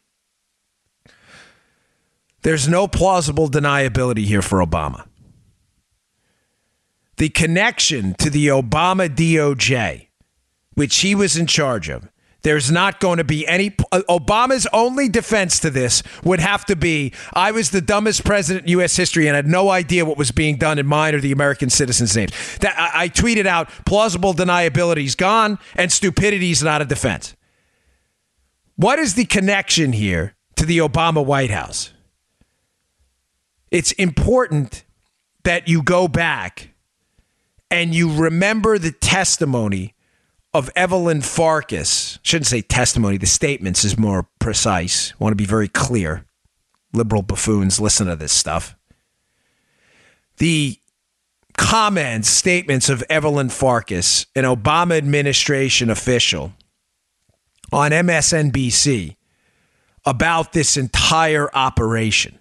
[2.42, 5.06] There's no plausible deniability here for Obama.
[7.16, 10.08] The connection to the Obama DOJ,
[10.74, 12.08] which he was in charge of,
[12.42, 13.74] there's not going to be any.
[13.92, 18.64] Uh, Obama's only defense to this would have to be I was the dumbest president
[18.64, 18.96] in U.S.
[18.96, 22.16] history and had no idea what was being done in mine or the American citizens'
[22.16, 22.32] names.
[22.58, 27.36] That I, I tweeted out plausible deniability is gone and stupidity is not a defense.
[28.76, 31.92] What is the connection here to the Obama White House?
[33.70, 34.84] It's important
[35.44, 36.70] that you go back
[37.70, 39.91] and you remember the testimony
[40.54, 45.12] of Evelyn Farkas, shouldn't say testimony, the statements is more precise.
[45.12, 46.24] I want to be very clear.
[46.92, 48.76] Liberal buffoons listen to this stuff.
[50.36, 50.78] The
[51.56, 56.52] comments, statements of Evelyn Farkas, an Obama administration official
[57.72, 59.16] on MSNBC
[60.04, 62.38] about this entire operation.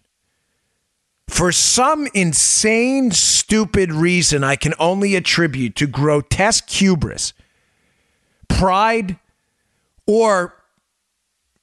[1.29, 7.33] For some insane, stupid reason I can only attribute to grotesque hubris
[8.57, 9.17] pride
[10.07, 10.53] or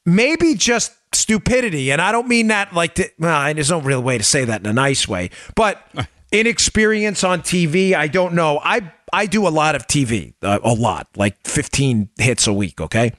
[0.04, 1.90] maybe just stupidity.
[1.90, 4.60] And I don't mean that like, to, well, there's no real way to say that
[4.60, 5.86] in a nice way, but
[6.32, 8.60] inexperience on TV, I don't know.
[8.62, 12.80] I, I do a lot of TV, uh, a lot, like 15 hits a week,
[12.80, 13.12] okay?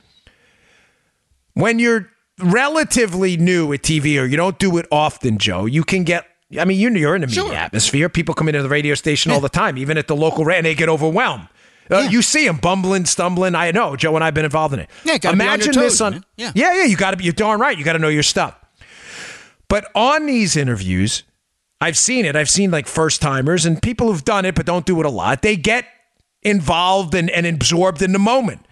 [1.53, 6.03] When you're relatively new at TV or you don't do it often, Joe, you can
[6.03, 6.25] get
[6.57, 7.53] I mean, you're in the media sure.
[7.53, 8.09] atmosphere.
[8.09, 10.65] People come into the radio station all the time, even at the local radio, and
[10.65, 11.47] they get overwhelmed.
[11.91, 12.09] Uh, yeah.
[12.09, 13.55] You see him bumbling, stumbling.
[13.55, 14.89] I know Joe and I've been involved in it.
[15.03, 16.13] Yeah, imagine toes, this on.
[16.13, 16.23] Man.
[16.37, 16.83] Yeah, yeah, yeah.
[16.85, 17.23] You got to be.
[17.23, 17.77] You're darn right.
[17.77, 18.55] You got to know your stuff.
[19.67, 21.23] But on these interviews,
[21.81, 22.35] I've seen it.
[22.35, 25.09] I've seen like first timers and people who've done it but don't do it a
[25.09, 25.41] lot.
[25.41, 25.85] They get
[26.41, 28.65] involved and, and absorbed in the moment.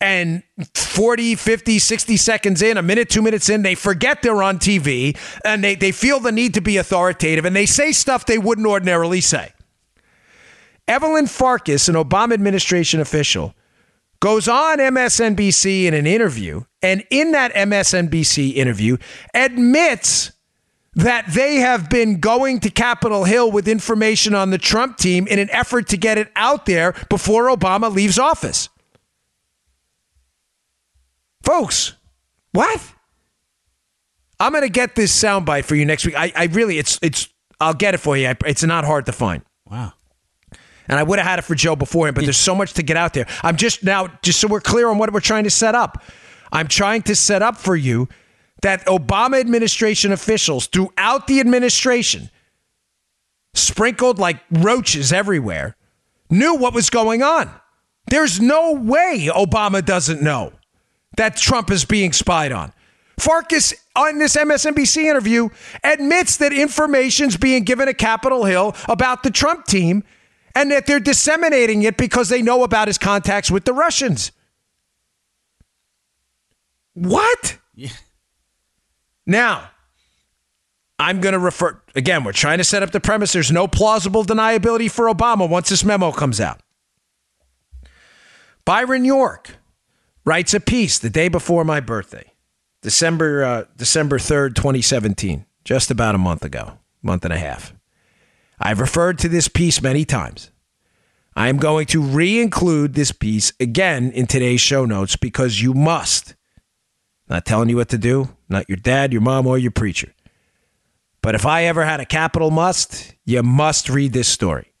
[0.00, 0.42] and
[0.74, 5.16] 40, 50, 60 seconds in, a minute, two minutes in, they forget they're on TV
[5.44, 8.66] and they, they feel the need to be authoritative and they say stuff they wouldn't
[8.66, 9.52] ordinarily say.
[10.90, 13.54] Evelyn Farkas, an Obama administration official,
[14.18, 18.96] goes on MSNBC in an interview, and in that MSNBC interview,
[19.32, 20.32] admits
[20.94, 25.38] that they have been going to Capitol Hill with information on the Trump team in
[25.38, 28.68] an effort to get it out there before Obama leaves office.
[31.44, 31.94] Folks,
[32.50, 32.94] what?
[34.40, 36.16] I'm going to get this soundbite for you next week.
[36.16, 37.28] I, I really, it's, it's,
[37.60, 38.34] I'll get it for you.
[38.44, 39.42] It's not hard to find.
[39.70, 39.92] Wow.
[40.90, 42.82] And I would have had it for Joe before him, but there's so much to
[42.82, 43.26] get out there.
[43.44, 46.02] I'm just now, just so we're clear on what we're trying to set up.
[46.50, 48.08] I'm trying to set up for you
[48.62, 52.28] that Obama administration officials throughout the administration,
[53.54, 55.76] sprinkled like roaches everywhere,
[56.28, 57.48] knew what was going on.
[58.08, 60.52] There's no way Obama doesn't know
[61.16, 62.72] that Trump is being spied on.
[63.16, 65.50] Farkas, on this MSNBC interview,
[65.84, 70.02] admits that information's being given to Capitol Hill about the Trump team
[70.54, 74.32] and that they're disseminating it because they know about his contacts with the Russians.
[76.94, 77.58] What?
[77.74, 77.90] Yeah.
[79.26, 79.70] Now,
[80.98, 84.24] I'm going to refer again, we're trying to set up the premise there's no plausible
[84.24, 86.60] deniability for Obama once this memo comes out.
[88.64, 89.56] Byron York
[90.24, 92.32] writes a piece the day before my birthday,
[92.82, 97.72] December uh, December 3rd, 2017, just about a month ago, month and a half.
[98.60, 100.50] I've referred to this piece many times.
[101.34, 105.72] I am going to re include this piece again in today's show notes because you
[105.72, 106.34] must.
[107.28, 110.12] Not telling you what to do, not your dad, your mom, or your preacher.
[111.22, 114.72] But if I ever had a capital must, you must read this story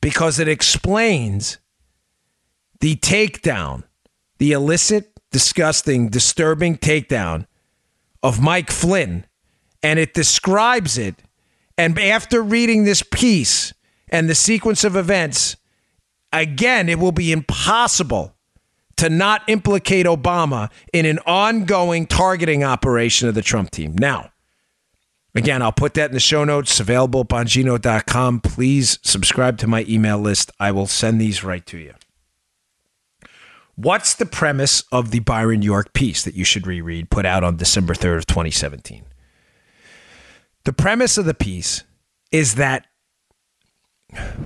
[0.00, 1.58] because it explains
[2.80, 3.82] the takedown,
[4.38, 7.46] the illicit, disgusting, disturbing takedown
[8.22, 9.26] of Mike Flynn,
[9.82, 11.16] and it describes it
[11.80, 13.72] and after reading this piece
[14.10, 15.56] and the sequence of events,
[16.30, 18.34] again, it will be impossible
[18.98, 23.94] to not implicate Obama in an ongoing targeting operation of the Trump team.
[23.96, 24.30] Now,
[25.34, 28.40] again, I'll put that in the show notes available at bongino.com.
[28.40, 30.50] Please subscribe to my email list.
[30.60, 31.94] I will send these right to you.
[33.76, 37.56] What's the premise of the Byron York piece that you should reread put out on
[37.56, 39.04] December 3rd of 2017?
[40.64, 41.84] The premise of the piece
[42.30, 42.86] is that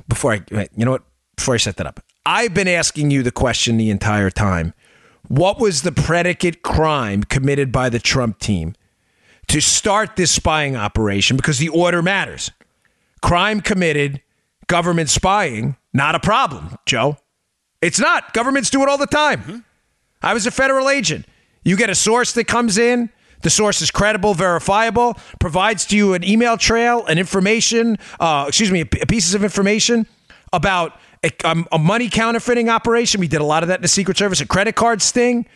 [0.09, 1.03] before I, you know what,
[1.37, 4.75] before I set that up, I've been asking you the question the entire time.
[5.29, 8.75] What was the predicate crime committed by the Trump team
[9.49, 11.37] to start this spying operation?
[11.37, 12.51] Because the order matters.
[13.23, 14.21] Crime committed,
[14.67, 17.17] government spying, not a problem, Joe.
[17.81, 18.33] It's not.
[18.35, 19.41] Governments do it all the time.
[19.41, 19.59] Mm-hmm.
[20.23, 21.27] I was a federal agent.
[21.65, 23.11] You get a source that comes in,
[23.45, 28.73] the source is credible, verifiable, provides to you an email trail, an information, uh, excuse
[28.73, 30.07] me, pieces of information
[30.53, 33.21] about a, um, a, money counterfeiting operation.
[33.21, 35.47] We did a lot of that in the Secret Service, a credit card sting.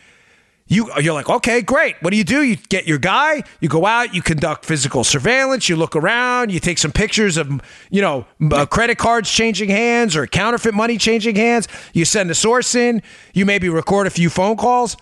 [0.67, 1.95] You, you're like, okay, great.
[2.01, 2.43] What do you do?
[2.43, 6.59] You get your guy, you go out, you conduct physical surveillance, you look around, you
[6.59, 11.35] take some pictures of, you know, uh, credit cards changing hands or counterfeit money changing
[11.35, 11.67] hands.
[11.93, 13.01] You send a source in,
[13.33, 14.95] you maybe record a few phone calls.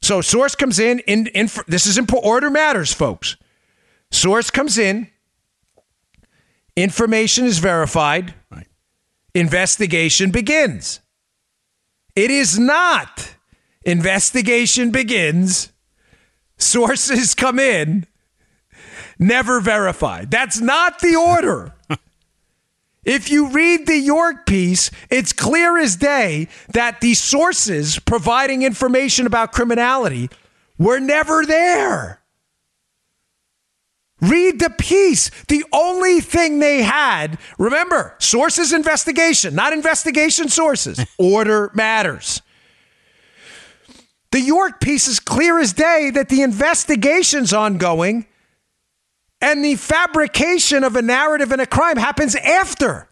[0.00, 2.30] So source comes in, in, in this is important.
[2.30, 3.36] Order matters, folks.
[4.10, 5.08] Source comes in,
[6.76, 8.66] information is verified, right.
[9.34, 11.00] investigation begins.
[12.16, 13.34] It is not
[13.84, 15.72] investigation begins,
[16.56, 18.06] sources come in,
[19.18, 20.30] never verified.
[20.30, 21.74] That's not the order.
[23.08, 29.26] If you read the York piece, it's clear as day that the sources providing information
[29.26, 30.28] about criminality
[30.76, 32.20] were never there.
[34.20, 35.30] Read the piece.
[35.46, 41.02] The only thing they had, remember, sources investigation, not investigation sources.
[41.18, 42.42] Order matters.
[44.32, 48.26] The York piece is clear as day that the investigation's ongoing
[49.40, 53.08] and the fabrication of a narrative and a crime happens after.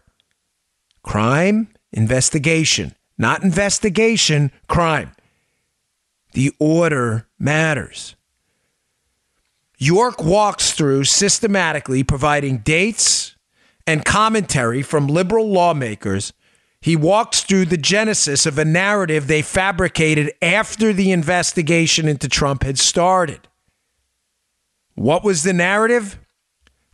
[1.03, 5.11] Crime, investigation, not investigation, crime.
[6.33, 8.15] The order matters.
[9.77, 13.35] York walks through systematically providing dates
[13.85, 16.33] and commentary from liberal lawmakers.
[16.81, 22.63] He walks through the genesis of a narrative they fabricated after the investigation into Trump
[22.63, 23.47] had started.
[24.97, 26.17] What was the narrative?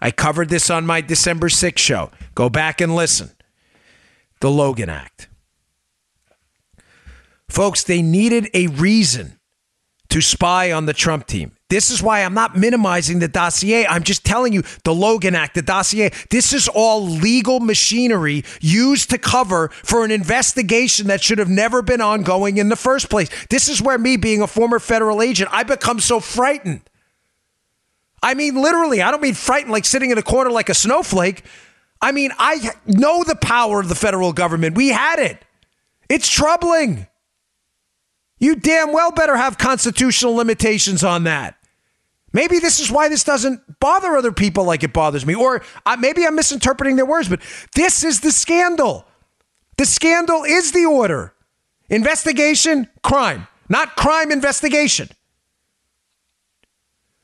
[0.02, 2.12] I covered this on my December 6th show.
[2.36, 3.32] Go back and listen.
[4.42, 5.30] The Logan Act.
[7.48, 9.40] Folks, they needed a reason
[10.10, 11.54] to spy on the Trump team.
[11.70, 13.88] This is why I'm not minimizing the dossier.
[13.88, 16.12] I'm just telling you the Logan Act, the dossier.
[16.30, 21.82] This is all legal machinery used to cover for an investigation that should have never
[21.82, 23.30] been ongoing in the first place.
[23.50, 26.82] This is where me being a former federal agent, I become so frightened.
[28.24, 31.44] I mean, literally, I don't mean frightened like sitting in a corner like a snowflake.
[32.02, 34.76] I mean, I know the power of the federal government.
[34.76, 35.44] We had it.
[36.10, 37.08] It's troubling.
[38.40, 41.58] You damn well better have constitutional limitations on that.
[42.32, 45.36] Maybe this is why this doesn't bother other people like it bothers me.
[45.36, 47.42] Or uh, maybe I'm misinterpreting their words, but
[47.76, 49.06] this is the scandal.
[49.78, 51.34] The scandal is the order
[51.90, 55.10] investigation, crime, not crime investigation.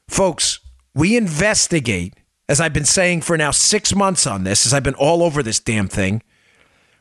[0.07, 0.59] Folks,
[0.99, 2.13] we investigate,
[2.49, 5.41] as I've been saying for now six months on this, as I've been all over
[5.41, 6.21] this damn thing.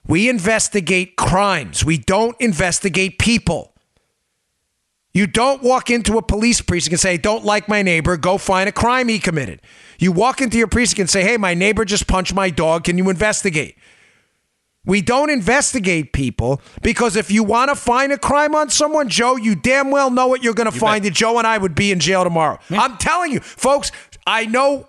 [0.06, 3.74] We investigate crimes, we don't investigate people.
[5.12, 8.68] You don't walk into a police precinct and say, don't like my neighbor, go find
[8.68, 9.60] a crime he committed.
[9.98, 12.84] You walk into your precinct and say, hey, my neighbor just punched my dog.
[12.84, 13.76] Can you investigate?
[14.88, 19.36] We don't investigate people because if you want to find a crime on someone, Joe,
[19.36, 21.04] you damn well know what you're going to find.
[21.04, 22.58] That Joe and I would be in jail tomorrow.
[22.70, 22.80] Yeah.
[22.80, 23.92] I'm telling you, folks,
[24.26, 24.88] I know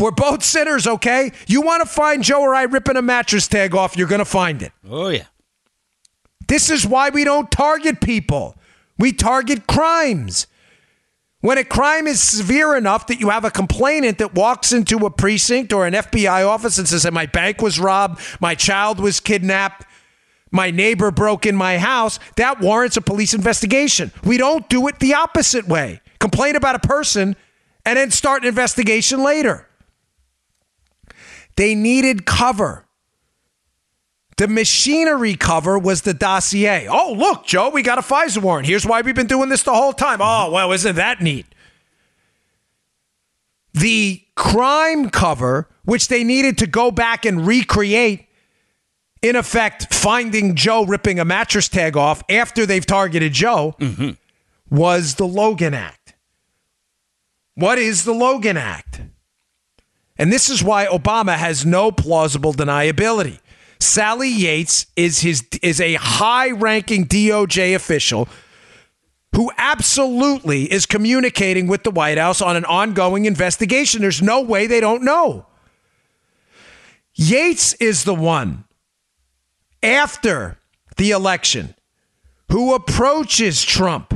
[0.00, 1.30] we're both sinners, okay?
[1.46, 4.24] You want to find Joe or I ripping a mattress tag off, you're going to
[4.24, 4.72] find it.
[4.88, 5.26] Oh, yeah.
[6.48, 8.56] This is why we don't target people.
[8.98, 10.48] We target crimes.
[11.46, 15.10] When a crime is severe enough that you have a complainant that walks into a
[15.10, 19.20] precinct or an FBI office and says that my bank was robbed, my child was
[19.20, 19.86] kidnapped,
[20.50, 24.10] my neighbor broke in my house, that warrants a police investigation.
[24.24, 26.00] We don't do it the opposite way.
[26.18, 27.36] Complain about a person
[27.84, 29.68] and then start an investigation later.
[31.54, 32.85] They needed cover.
[34.36, 36.88] The machinery cover was the dossier.
[36.88, 38.66] Oh, look, Joe, we got a FISA warrant.
[38.66, 40.18] Here's why we've been doing this the whole time.
[40.20, 41.46] Oh, well, isn't that neat?
[43.72, 48.26] The crime cover, which they needed to go back and recreate,
[49.22, 54.10] in effect, finding Joe ripping a mattress tag off after they've targeted Joe, mm-hmm.
[54.74, 56.14] was the Logan Act.
[57.54, 59.00] What is the Logan Act?
[60.18, 63.38] And this is why Obama has no plausible deniability.
[63.78, 68.28] Sally Yates is his is a high-ranking DOJ official
[69.34, 74.00] who absolutely is communicating with the White House on an ongoing investigation.
[74.00, 75.46] There's no way they don't know.
[77.14, 78.64] Yates is the one
[79.82, 80.58] after
[80.96, 81.74] the election
[82.50, 84.14] who approaches Trump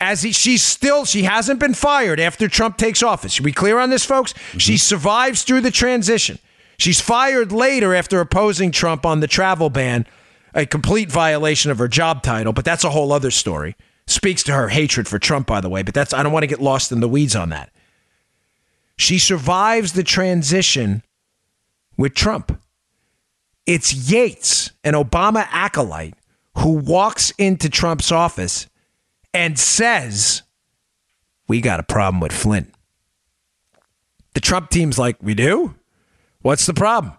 [0.00, 3.38] as he, she's still she hasn't been fired after Trump takes office.
[3.38, 4.32] Are we clear on this, folks?
[4.32, 4.58] Mm-hmm.
[4.58, 6.38] She survives through the transition.
[6.82, 10.04] She's fired later after opposing Trump on the travel ban,
[10.52, 13.76] a complete violation of her job title, but that's a whole other story.
[14.08, 16.48] Speaks to her hatred for Trump, by the way, but that's I don't want to
[16.48, 17.70] get lost in the weeds on that.
[18.96, 21.04] She survives the transition
[21.96, 22.60] with Trump.
[23.64, 26.14] It's Yates, an Obama acolyte,
[26.58, 28.66] who walks into Trump's office
[29.32, 30.42] and says,
[31.46, 32.72] We got a problem with Flynn.
[34.34, 35.76] The Trump team's like, We do?
[36.42, 37.14] What's the problem?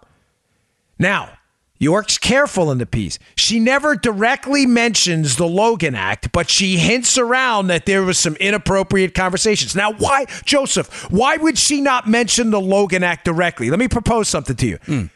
[0.98, 1.30] Now,
[1.78, 3.18] York's careful in the piece.
[3.36, 8.36] She never directly mentions the Logan Act, but she hints around that there was some
[8.36, 9.74] inappropriate conversations.
[9.74, 13.70] Now, why, Joseph, why would she not mention the Logan Act directly?
[13.70, 14.78] Let me propose something to you.
[14.86, 15.10] Mm.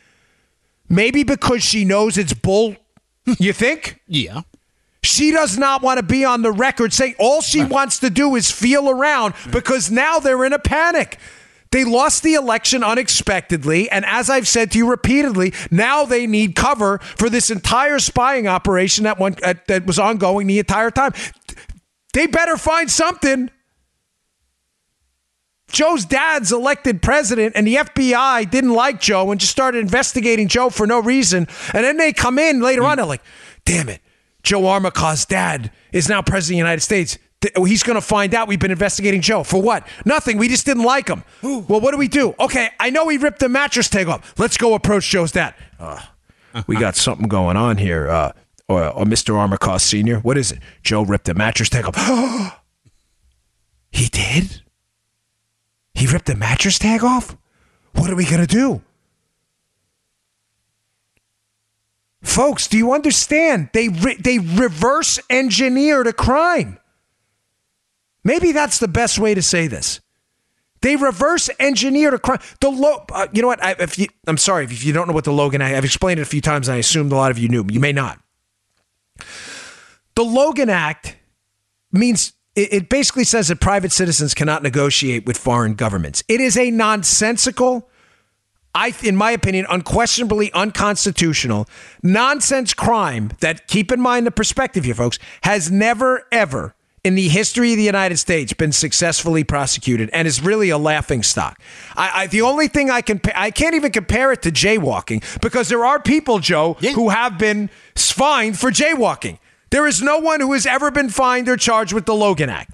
[0.88, 2.76] Maybe because she knows it's bull.
[3.38, 4.00] You think?
[4.06, 4.42] yeah.
[5.04, 8.34] She does not want to be on the record saying all she wants to do
[8.34, 11.18] is feel around because now they're in a panic.
[11.70, 13.90] They lost the election unexpectedly.
[13.90, 18.46] And as I've said to you repeatedly, now they need cover for this entire spying
[18.46, 21.12] operation that, one, uh, that was ongoing the entire time.
[22.14, 23.50] They better find something.
[25.70, 30.70] Joe's dad's elected president, and the FBI didn't like Joe and just started investigating Joe
[30.70, 31.46] for no reason.
[31.74, 33.22] And then they come in later on, they're like,
[33.66, 34.00] damn it,
[34.42, 37.18] Joe Armacost' dad is now president of the United States.
[37.56, 39.44] He's going to find out we've been investigating Joe.
[39.44, 39.86] For what?
[40.04, 40.38] Nothing.
[40.38, 41.22] We just didn't like him.
[41.44, 41.64] Ooh.
[41.68, 42.34] Well, what do we do?
[42.40, 44.34] Okay, I know he ripped the mattress tag off.
[44.38, 45.54] Let's go approach Joe's dad.
[45.78, 46.02] Uh,
[46.66, 48.08] we got something going on here.
[48.08, 48.32] Uh,
[48.68, 49.34] or, or Mr.
[49.34, 50.18] Armacost Sr.
[50.20, 50.58] What is it?
[50.82, 52.60] Joe ripped the mattress tag off.
[53.92, 54.62] he did?
[55.94, 57.36] He ripped the mattress tag off?
[57.94, 58.82] What are we going to do?
[62.22, 63.70] Folks, do you understand?
[63.72, 66.78] They, re- they reverse engineered a crime.
[68.24, 70.00] Maybe that's the best way to say this.
[70.80, 72.38] They reverse engineered a crime.
[72.60, 73.62] The lo- uh, you know what?
[73.62, 75.60] I, if you, I'm sorry if you don't know what the Logan.
[75.60, 77.64] I, I've explained it a few times, and I assumed a lot of you knew.
[77.68, 78.20] You may not.
[80.14, 81.16] The Logan Act
[81.90, 86.22] means it, it basically says that private citizens cannot negotiate with foreign governments.
[86.28, 87.88] It is a nonsensical,
[88.74, 91.66] I, in my opinion, unquestionably unconstitutional
[92.02, 96.74] nonsense crime that, keep in mind the perspective here, folks, has never, ever
[97.04, 101.22] in the history of the United States been successfully prosecuted and is really a laughing
[101.22, 101.60] stock.
[101.96, 105.68] I, I, the only thing I can I can't even compare it to jaywalking because
[105.68, 106.92] there are people, Joe, Yeah.
[106.92, 109.38] who have been fined for jaywalking.
[109.70, 112.72] There is no one who has ever been fined or charged with the Logan Act.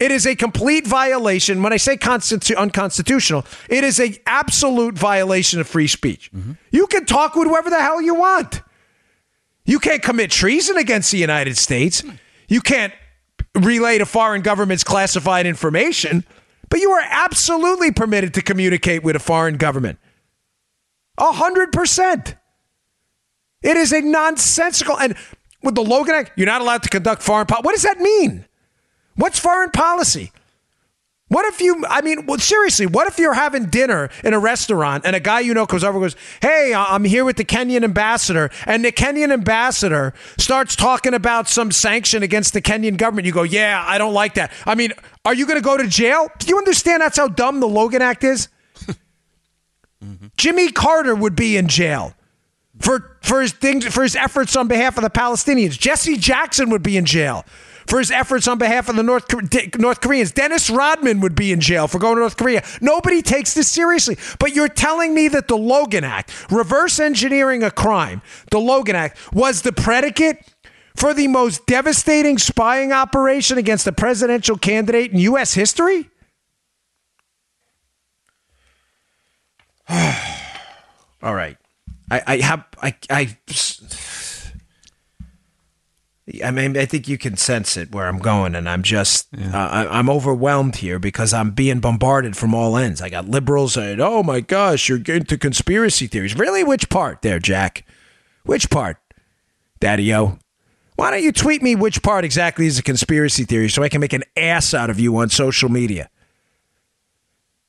[0.00, 1.62] It is a complete violation.
[1.62, 6.28] When I say constitu- unconstitutional, it is a absolute violation of free speech.
[6.34, 6.52] Mm-hmm.
[6.72, 8.62] You can talk with whoever the hell you want.
[9.64, 12.00] You can't commit treason against the United States.
[12.00, 12.10] Hmm.
[12.48, 12.92] You can't
[13.54, 16.24] relay to foreign governments classified information,
[16.68, 19.98] but you are absolutely permitted to communicate with a foreign government.
[21.18, 22.34] A hundred percent.
[23.62, 25.14] It is a nonsensical and
[25.62, 27.64] with the Logan Act, you're not allowed to conduct foreign policy.
[27.64, 28.46] What does that mean?
[29.14, 30.32] What's foreign policy?
[31.32, 35.06] What if you, I mean, well, seriously, what if you're having dinner in a restaurant
[35.06, 37.84] and a guy you know comes over and goes, Hey, I'm here with the Kenyan
[37.84, 38.50] ambassador.
[38.66, 43.24] And the Kenyan ambassador starts talking about some sanction against the Kenyan government.
[43.24, 44.52] You go, Yeah, I don't like that.
[44.66, 44.92] I mean,
[45.24, 46.28] are you going to go to jail?
[46.38, 48.48] Do you understand that's how dumb the Logan Act is?
[50.04, 50.26] Mm-hmm.
[50.36, 52.12] Jimmy Carter would be in jail
[52.80, 55.78] for for his things for his efforts on behalf of the Palestinians.
[55.78, 57.46] Jesse Jackson would be in jail
[57.86, 59.26] for his efforts on behalf of the North
[59.78, 60.32] North Koreans.
[60.32, 62.62] Dennis Rodman would be in jail for going to North Korea.
[62.80, 64.16] Nobody takes this seriously.
[64.38, 69.18] But you're telling me that the Logan Act, reverse engineering a crime, the Logan Act
[69.34, 70.38] was the predicate
[70.94, 76.10] for the most devastating spying operation against a presidential candidate in US history?
[81.22, 81.56] All right.
[82.10, 83.36] I, I have I I
[86.44, 89.56] I mean I think you can sense it where I'm going, and I'm just uh,
[89.56, 93.02] I, I'm overwhelmed here because I'm being bombarded from all ends.
[93.02, 97.38] I got liberals saying, "Oh my gosh, you're into conspiracy theories." Really, which part there,
[97.38, 97.84] Jack?
[98.44, 98.98] Which part,
[99.80, 100.38] Daddy-O?
[100.96, 104.00] Why don't you tweet me which part exactly is a conspiracy theory so I can
[104.00, 106.10] make an ass out of you on social media?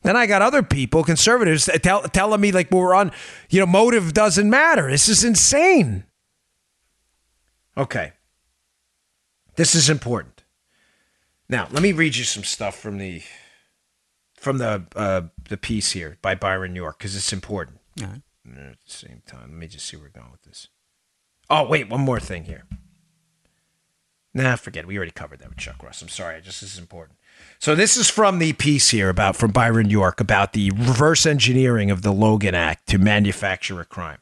[0.03, 3.11] Then I got other people, conservatives, tell, telling me like we're on,
[3.49, 4.91] you know, motive doesn't matter.
[4.91, 6.03] This is insane.
[7.77, 8.11] Okay.
[9.55, 10.43] This is important.
[11.49, 13.21] Now, let me read you some stuff from the
[14.35, 17.79] from the uh, the piece here by Byron York because it's important.
[17.99, 18.21] Right.
[18.47, 20.67] Uh, At the same time, let me just see where we're going with this.
[21.49, 22.63] Oh, wait, one more thing here.
[24.33, 24.87] Nah, forget it.
[24.87, 26.01] We already covered that with Chuck Ross.
[26.01, 26.35] I'm sorry.
[26.37, 27.19] I just this is important.
[27.59, 31.91] So this is from the piece here about from Byron York about the reverse engineering
[31.91, 34.19] of the Logan Act to manufacture a crime.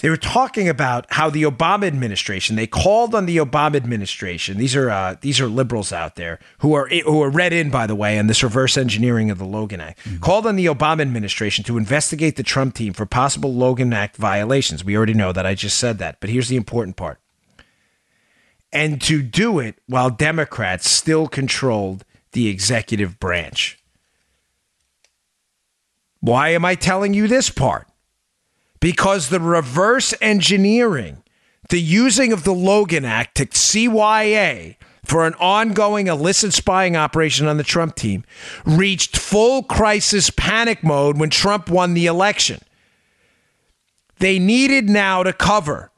[0.00, 4.58] They were talking about how the Obama administration they called on the Obama administration.
[4.58, 7.86] These are uh, these are liberals out there who are who are read in by
[7.86, 10.00] the way on this reverse engineering of the Logan Act.
[10.20, 14.84] Called on the Obama administration to investigate the Trump team for possible Logan Act violations.
[14.84, 15.46] We already know that.
[15.46, 17.18] I just said that, but here's the important part
[18.72, 23.78] and to do it while Democrats still controlled the executive branch.
[26.20, 27.86] Why am I telling you this part?
[28.82, 31.22] Because the reverse engineering,
[31.68, 34.74] the using of the Logan Act to CYA
[35.04, 38.24] for an ongoing illicit spying operation on the Trump team
[38.64, 42.58] reached full crisis panic mode when Trump won the election.
[44.18, 45.92] They needed now to cover.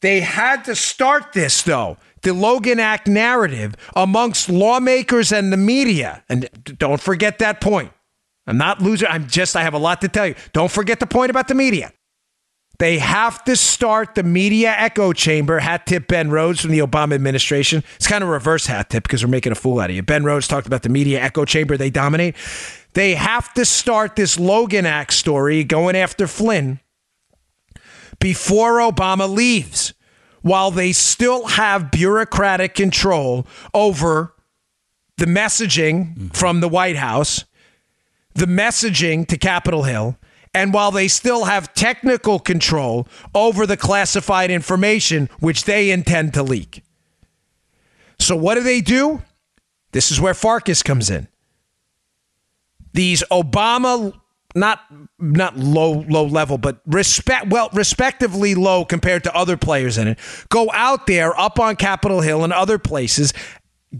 [0.00, 6.24] They had to start this, though, the Logan Act narrative amongst lawmakers and the media.
[6.28, 7.92] And don't forget that point.
[8.44, 9.06] I'm not losing.
[9.08, 10.34] I'm just, I have a lot to tell you.
[10.52, 11.92] Don't forget the point about the media.
[12.78, 15.60] They have to start the media echo chamber.
[15.60, 17.84] Hat tip Ben Rhodes from the Obama administration.
[17.96, 20.02] It's kind of reverse hat tip because we're making a fool out of you.
[20.02, 21.76] Ben Rhodes talked about the media echo chamber.
[21.76, 22.34] They dominate.
[22.94, 26.80] They have to start this Logan Act story going after Flynn
[28.20, 29.94] before Obama leaves,
[30.42, 34.34] while they still have bureaucratic control over
[35.16, 36.28] the messaging mm-hmm.
[36.28, 37.44] from the White House,
[38.34, 40.16] the messaging to Capitol Hill,
[40.54, 46.42] and while they still have technical control over the classified information which they intend to
[46.42, 46.82] leak.
[48.18, 49.22] So, what do they do?
[49.92, 51.28] This is where Farkas comes in.
[52.92, 54.14] These Obama
[54.54, 54.80] not
[55.18, 60.18] not low low level but respect well respectively low compared to other players in it
[60.48, 63.32] go out there up on Capitol Hill and other places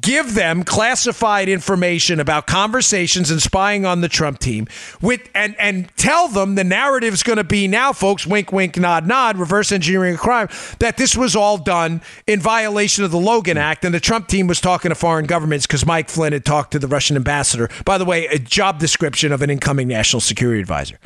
[0.00, 4.66] give them classified information about conversations and spying on the Trump team
[5.00, 9.06] with and and tell them the narrative's going to be now folks wink wink nod
[9.06, 13.56] nod reverse engineering a crime that this was all done in violation of the Logan
[13.56, 16.72] Act and the Trump team was talking to foreign governments cuz Mike Flynn had talked
[16.72, 17.68] to the Russian ambassador.
[17.84, 20.98] By the way a job description of an incoming national security advisor.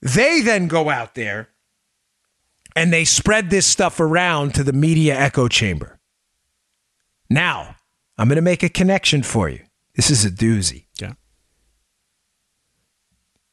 [0.00, 1.48] They then go out there
[2.74, 6.00] and they spread this stuff around to the media echo chamber
[7.32, 7.76] now,
[8.18, 9.60] I'm going to make a connection for you.
[9.94, 10.86] This is a doozy.
[11.00, 11.12] Yeah.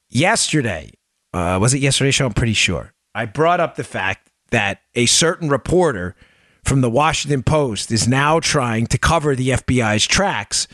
[0.10, 0.92] Yesterday,
[1.34, 2.26] uh, was it yesterday's show?
[2.26, 2.94] I'm pretty sure.
[3.14, 6.16] I brought up the fact that a certain reporter
[6.64, 10.68] from the Washington Post is now trying to cover the FBI's tracks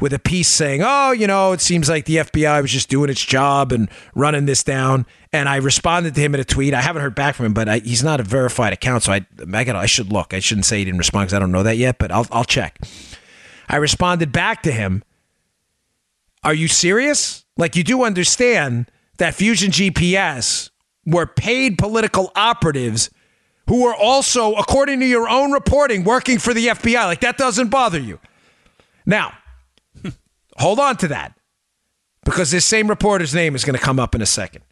[0.00, 3.10] with a piece saying, oh, you know, it seems like the FBI was just doing
[3.10, 5.06] its job and running this down.
[5.32, 6.74] And I responded to him in a tweet.
[6.74, 9.26] I haven't heard back from him, but I, he's not a verified account, so I,
[9.52, 10.34] I, got I should look.
[10.34, 12.44] I shouldn't say he didn't respond because I don't know that yet, but I'll, I'll
[12.44, 12.78] check.
[13.68, 15.04] I responded back to him.
[16.42, 17.44] Are you serious?
[17.56, 20.70] Like, you do understand that Fusion GPS
[21.04, 23.10] were paid political operatives
[23.68, 27.04] who were also, according to your own reporting, working for the FBI.
[27.04, 28.18] Like, that doesn't bother you.
[29.06, 29.32] Now,
[30.56, 31.36] Hold on to that
[32.24, 34.62] because this same reporter's name is going to come up in a second.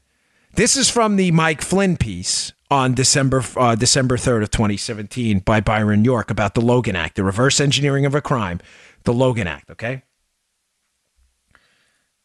[0.54, 5.60] This is from the Mike Flynn piece on December uh, December 3rd of 2017 by
[5.60, 8.60] Byron York about the Logan Act, the reverse engineering of a crime,
[9.04, 10.02] the Logan Act, okay?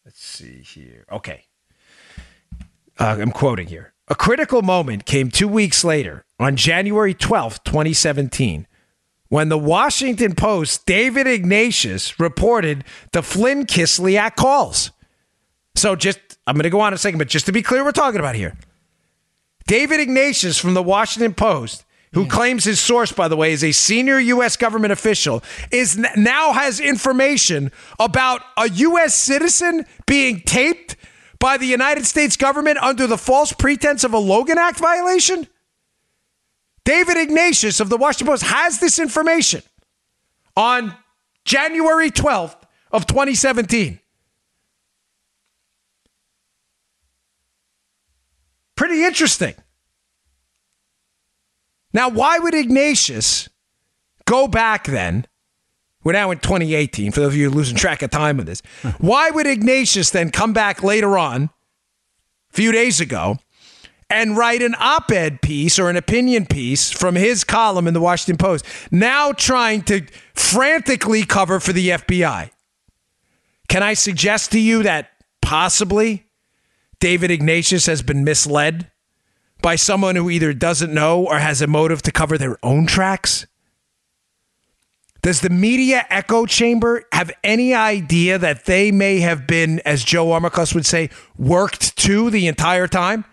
[0.06, 1.06] Let's see here.
[1.12, 1.46] Okay.
[3.00, 3.94] Uh, I'm quoting here.
[4.10, 8.68] A critical moment came 2 weeks later on January 12th, 2017
[9.34, 14.92] when the Washington Post, David Ignatius, reported the Flynn Kislyak calls.
[15.74, 17.94] So just, I'm going to go on a second, but just to be clear, we're
[17.94, 18.56] talking about here.
[19.66, 23.72] David Ignatius from the Washington Post, who claims his source, by the way, is a
[23.72, 24.56] senior U.S.
[24.56, 29.16] government official, is now has information about a U.S.
[29.16, 30.96] citizen being taped
[31.40, 35.48] by the United States government under the false pretense of a Logan Act violation?
[36.86, 39.62] David Ignatius of the Washington Post has this information
[40.56, 40.96] on
[41.46, 42.58] January 12th
[42.92, 44.00] of 2017.
[48.76, 49.56] Pretty interesting.
[51.94, 53.50] Now, why would Ignatius
[54.26, 55.26] go back then?
[56.04, 58.48] We're now in 2018, for those of you who are losing track of time with
[58.48, 58.62] this.
[58.98, 63.38] Why would Ignatius then come back later on, a few days ago,
[64.14, 68.02] and write an op ed piece or an opinion piece from his column in the
[68.02, 72.52] Washington Post, now trying to frantically cover for the FBI.
[73.68, 75.10] Can I suggest to you that
[75.42, 76.28] possibly
[77.00, 78.90] David Ignatius has been misled
[79.62, 83.48] by someone who either doesn't know or has a motive to cover their own tracks?
[85.24, 90.28] Does the media echo chamber have any idea that they may have been, as Joe
[90.28, 93.24] Armacost would say, worked to the entire time?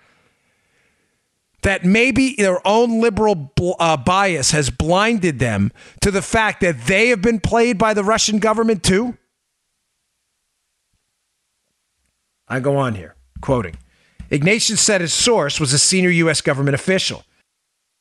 [1.63, 7.09] That maybe their own liberal uh, bias has blinded them to the fact that they
[7.09, 9.17] have been played by the Russian government too?
[12.49, 13.77] I go on here, quoting.
[14.31, 16.41] Ignatius said his source was a senior U.S.
[16.41, 17.25] government official.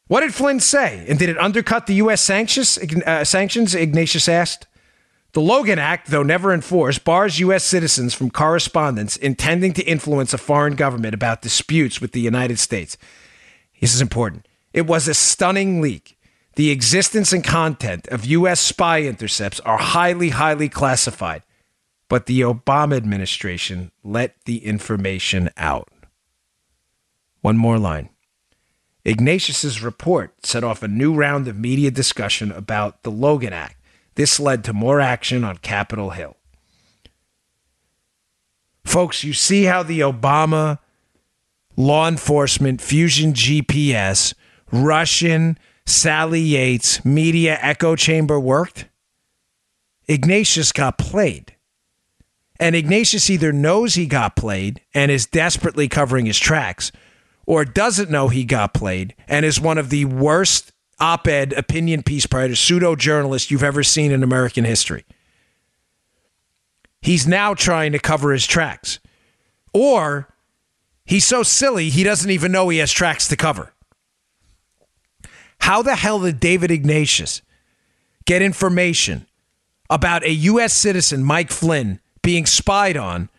[0.07, 1.05] What did Flynn say?
[1.07, 2.21] And did it undercut the U.S.
[2.21, 2.77] sanctions?
[3.05, 3.75] Uh, sanctions?
[3.75, 4.65] Ignatius asked.
[5.33, 7.63] The Logan Act, though never enforced, bars U.S.
[7.63, 12.97] citizens from correspondence intending to influence a foreign government about disputes with the United States.
[13.79, 14.47] This is important.
[14.73, 16.17] It was a stunning leak.
[16.55, 18.59] The existence and content of U.S.
[18.59, 21.43] spy intercepts are highly, highly classified,
[22.09, 25.89] but the Obama administration let the information out.
[27.41, 28.09] One more line.
[29.05, 33.77] Ignatius's report set off a new round of media discussion about the Logan Act.
[34.15, 36.35] This led to more action on Capitol Hill.
[38.83, 40.79] Folks, you see how the Obama
[41.79, 44.33] law enforcement, Fusion GPS,
[44.69, 48.87] Russian, Sally Yates, media echo chamber worked,
[50.07, 51.55] Ignatius got played.
[52.59, 56.91] And Ignatius either knows he got played and is desperately covering his tracks,
[57.45, 62.03] or doesn't know he got played and is one of the worst op ed opinion
[62.03, 65.05] piece writers, pseudo journalists you've ever seen in American history.
[67.01, 68.99] He's now trying to cover his tracks.
[69.73, 70.27] Or
[71.09, 73.73] He's so silly, he doesn't even know he has tracks to cover.
[75.61, 77.41] How the hell did David Ignatius
[78.25, 79.25] get information
[79.89, 80.71] about a U.S.
[80.71, 83.29] citizen, Mike Flynn, being spied on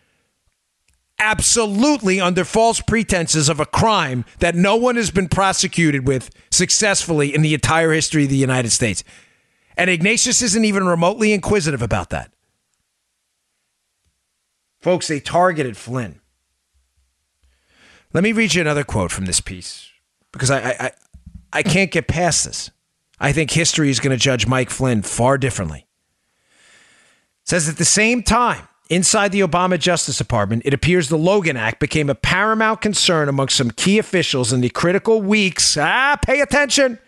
[1.17, 7.33] absolutely under false pretenses of a crime that no one has been prosecuted with successfully
[7.33, 9.01] in the entire history of the United States?
[9.77, 12.33] And Ignatius isn't even remotely inquisitive about that.
[14.81, 16.20] Folks, they targeted Flynn.
[18.13, 19.89] Let me read you another quote from this piece
[20.31, 20.91] because I, I,
[21.53, 22.71] I can't get past this.
[23.19, 25.85] I think history is going to judge Mike Flynn far differently.
[27.43, 31.55] It says at the same time, inside the Obama Justice Department, it appears the Logan
[31.55, 35.77] Act became a paramount concern among some key officials in the critical weeks.
[35.77, 36.99] Ah, pay attention.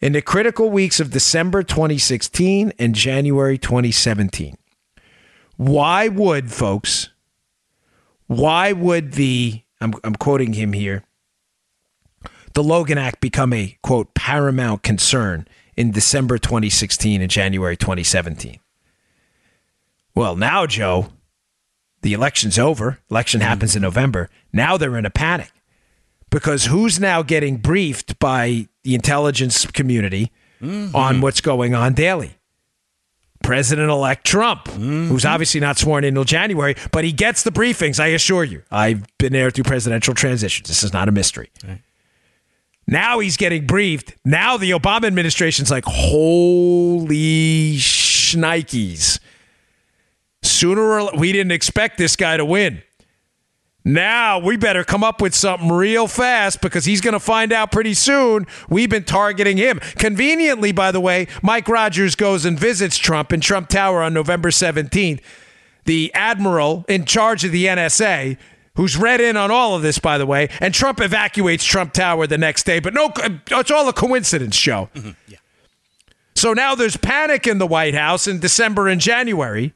[0.00, 4.56] In the critical weeks of December 2016 and January 2017.
[5.56, 7.10] Why would, folks,
[8.28, 11.04] why would the, I'm, I'm quoting him here,
[12.54, 18.58] the Logan Act become a, quote, paramount concern in December 2016 and January 2017?
[20.14, 21.10] Well, now, Joe,
[22.02, 22.98] the election's over.
[23.10, 23.48] Election mm-hmm.
[23.48, 24.28] happens in November.
[24.52, 25.52] Now they're in a panic
[26.30, 30.94] because who's now getting briefed by the intelligence community mm-hmm.
[30.94, 32.37] on what's going on daily?
[33.42, 35.32] President elect Trump, who's mm-hmm.
[35.32, 38.62] obviously not sworn in until January, but he gets the briefings, I assure you.
[38.70, 40.68] I've been there through presidential transitions.
[40.68, 41.50] This is not a mystery.
[42.86, 44.16] Now he's getting briefed.
[44.24, 49.20] Now the Obama administration's like, holy shnikes.
[50.42, 52.82] Sooner or we didn't expect this guy to win.
[53.88, 57.72] Now we better come up with something real fast because he's going to find out
[57.72, 59.80] pretty soon we've been targeting him.
[59.96, 64.50] Conveniently, by the way, Mike Rogers goes and visits Trump in Trump Tower on November
[64.50, 65.20] 17th.
[65.86, 68.36] The admiral in charge of the NSA,
[68.74, 72.26] who's read in on all of this, by the way, and Trump evacuates Trump Tower
[72.26, 72.80] the next day.
[72.80, 74.90] But no, it's all a coincidence, show.
[74.94, 75.12] Mm-hmm.
[76.34, 79.72] So now there's panic in the White House in December and January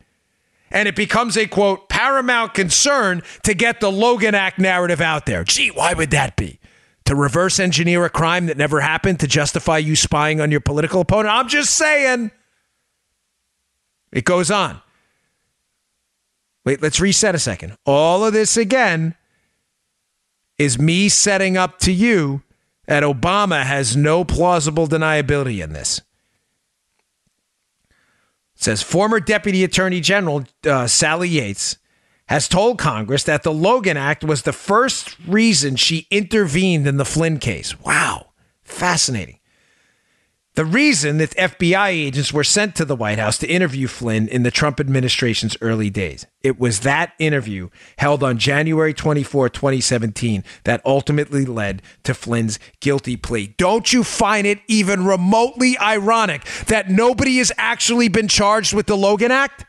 [0.73, 5.45] and it becomes a quote paramount concern to get the Logan Act narrative out there.
[5.45, 6.59] Gee, why would that be?
[7.05, 11.01] To reverse engineer a crime that never happened to justify you spying on your political
[11.01, 11.35] opponent?
[11.35, 12.31] I'm just saying.
[14.13, 14.81] It goes on.
[16.65, 17.77] Wait, let's reset a second.
[17.85, 19.17] All of this again
[20.59, 22.43] is me setting up to you
[22.87, 26.03] that Obama has no plausible deniability in this
[28.63, 31.77] says former Deputy Attorney General uh, Sally Yates
[32.27, 37.05] has told Congress that the Logan Act was the first reason she intervened in the
[37.05, 37.79] Flynn case.
[37.81, 38.29] Wow,
[38.63, 39.39] fascinating.
[40.55, 44.43] The reason that FBI agents were sent to the White House to interview Flynn in
[44.43, 46.27] the Trump administration's early days.
[46.43, 53.17] It was that interview held on January 24, 2017, that ultimately led to Flynn's guilty
[53.17, 53.55] plea.
[53.57, 58.97] Don't you find it even remotely ironic that nobody has actually been charged with the
[58.97, 59.65] Logan Act?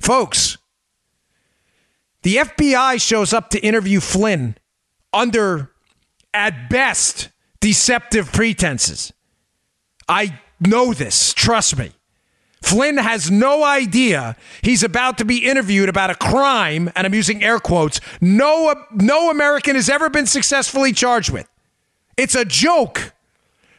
[0.00, 0.56] Folks,
[2.22, 4.56] the FBI shows up to interview Flynn
[5.12, 5.70] under,
[6.32, 7.28] at best,
[7.60, 9.12] deceptive pretenses.
[10.08, 11.32] I know this.
[11.34, 11.92] Trust me.
[12.60, 17.42] Flynn has no idea he's about to be interviewed about a crime, and I'm using
[17.42, 21.48] air quotes, no, no American has ever been successfully charged with.
[22.16, 23.12] It's a joke.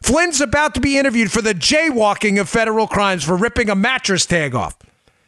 [0.01, 4.25] Flynn's about to be interviewed for the jaywalking of federal crimes for ripping a mattress
[4.25, 4.77] tag off.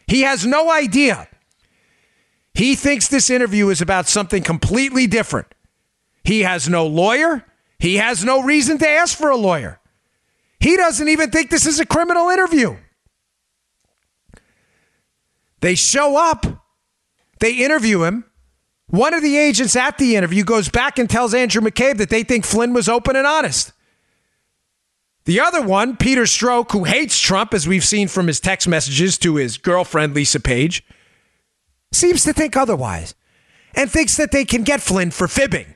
[0.07, 1.27] He has no idea.
[2.53, 5.47] He thinks this interview is about something completely different.
[6.23, 7.45] He has no lawyer.
[7.81, 9.79] He has no reason to ask for a lawyer.
[10.59, 12.77] He doesn't even think this is a criminal interview.
[15.61, 16.45] They show up,
[17.39, 18.25] they interview him.
[18.85, 22.21] One of the agents at the interview goes back and tells Andrew McCabe that they
[22.21, 23.73] think Flynn was open and honest.
[25.25, 29.17] The other one, Peter Strzok, who hates Trump, as we've seen from his text messages
[29.19, 30.83] to his girlfriend, Lisa Page,
[31.91, 33.15] seems to think otherwise
[33.73, 35.73] and thinks that they can get Flynn for fibbing,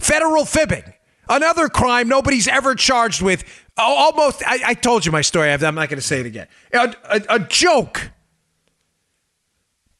[0.00, 0.94] federal fibbing.
[1.28, 3.44] Another crime nobody's ever charged with.
[3.76, 5.50] Almost, I, I told you my story.
[5.52, 6.48] I'm not going to say it again.
[6.72, 8.10] A, a, a joke.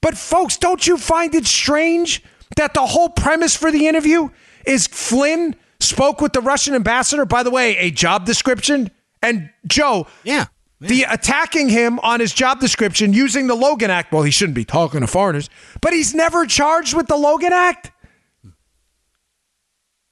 [0.01, 2.23] But, folks, don't you find it strange
[2.57, 4.31] that the whole premise for the interview
[4.65, 7.25] is Flynn spoke with the Russian ambassador?
[7.25, 8.91] By the way, a job description.
[9.23, 10.47] And Joe, Yeah.
[10.81, 14.13] the attacking him on his job description using the Logan Act.
[14.13, 15.51] Well, he shouldn't be talking to foreigners,
[15.81, 17.91] but he's never charged with the Logan Act.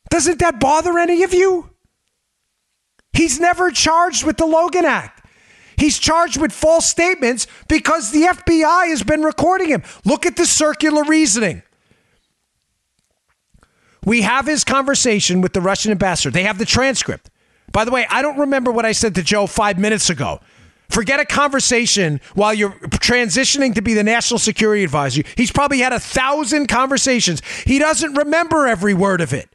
[0.09, 1.71] Doesn't that bother any of you?
[3.13, 5.27] He's never charged with the Logan Act.
[5.77, 9.83] He's charged with false statements because the FBI has been recording him.
[10.05, 11.63] Look at the circular reasoning.
[14.05, 16.31] We have his conversation with the Russian ambassador.
[16.31, 17.31] They have the transcript.
[17.73, 20.41] By the way, I don't remember what I said to Joe five minutes ago.
[20.89, 25.23] Forget a conversation while you're transitioning to be the national security advisor.
[25.37, 27.43] He's probably had a thousand conversations.
[27.67, 29.51] He doesn't remember every word of it.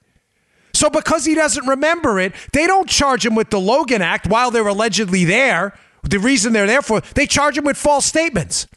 [0.74, 4.52] So because he doesn't remember it, they don't charge him with the Logan Act while
[4.52, 5.74] they're allegedly there.
[6.04, 8.68] The reason they're there for, they charge him with false statements.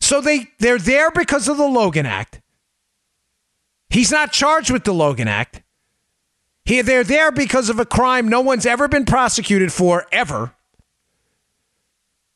[0.00, 2.40] So they they're there because of the Logan Act.
[3.90, 5.62] He's not charged with the Logan Act.
[6.64, 10.52] He, they're there because of a crime no one's ever been prosecuted for ever.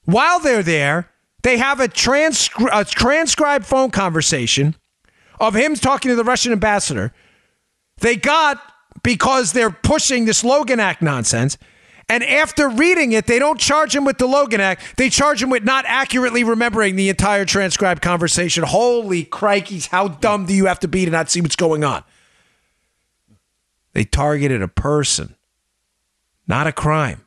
[0.05, 1.11] While they're there,
[1.43, 4.75] they have a, transcri- a transcribed phone conversation
[5.41, 7.12] of him talking to the Russian ambassador.
[7.99, 8.61] They got
[9.03, 11.59] because they're pushing this Logan Act nonsense.
[12.09, 14.97] And after reading it, they don't charge him with the Logan Act.
[14.97, 18.62] They charge him with not accurately remembering the entire transcribed conversation.
[18.64, 22.05] Holy crikeys, how dumb do you have to be to not see what's going on?
[23.93, 25.35] They targeted a person,
[26.47, 27.24] not a crime.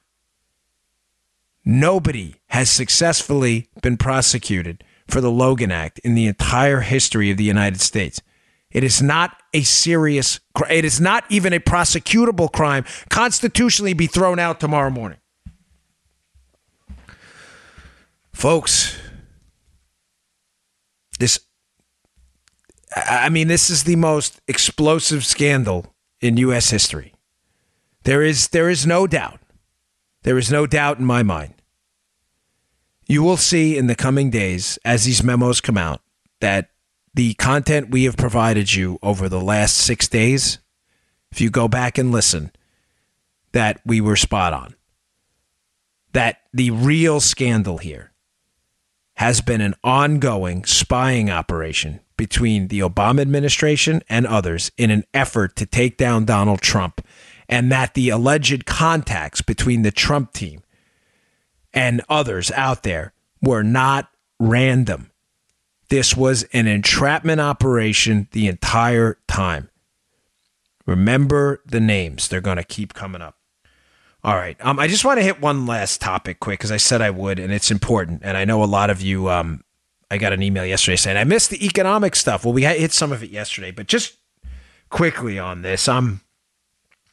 [1.65, 7.43] Nobody has successfully been prosecuted for the Logan Act in the entire history of the
[7.43, 8.21] United States.
[8.69, 10.39] It is not a serious,
[10.69, 12.85] it is not even a prosecutable crime.
[13.09, 15.19] Constitutionally, be thrown out tomorrow morning.
[18.33, 18.97] Folks,
[21.17, 21.39] this,
[22.95, 26.69] I mean, this is the most explosive scandal in U.S.
[26.69, 27.13] history.
[28.03, 29.39] There is, there is no doubt.
[30.23, 31.53] There is no doubt in my mind.
[33.07, 36.01] You will see in the coming days, as these memos come out,
[36.41, 36.69] that
[37.13, 40.59] the content we have provided you over the last six days,
[41.31, 42.51] if you go back and listen,
[43.53, 44.75] that we were spot on.
[46.11, 48.11] That the real scandal here
[49.15, 55.55] has been an ongoing spying operation between the Obama administration and others in an effort
[55.55, 57.01] to take down Donald Trump,
[57.47, 60.61] and that the alleged contacts between the Trump team
[61.73, 64.09] and others out there were not
[64.39, 65.11] random.
[65.89, 69.69] This was an entrapment operation the entire time.
[70.85, 73.35] Remember the names, they're going to keep coming up.
[74.23, 74.57] All right.
[74.59, 77.39] Um, I just want to hit one last topic quick because I said I would,
[77.39, 78.21] and it's important.
[78.23, 79.63] And I know a lot of you um,
[80.09, 82.45] I got an email yesterday saying I missed the economic stuff.
[82.45, 84.15] Well, we hit some of it yesterday, but just
[84.89, 86.21] quickly on this, um,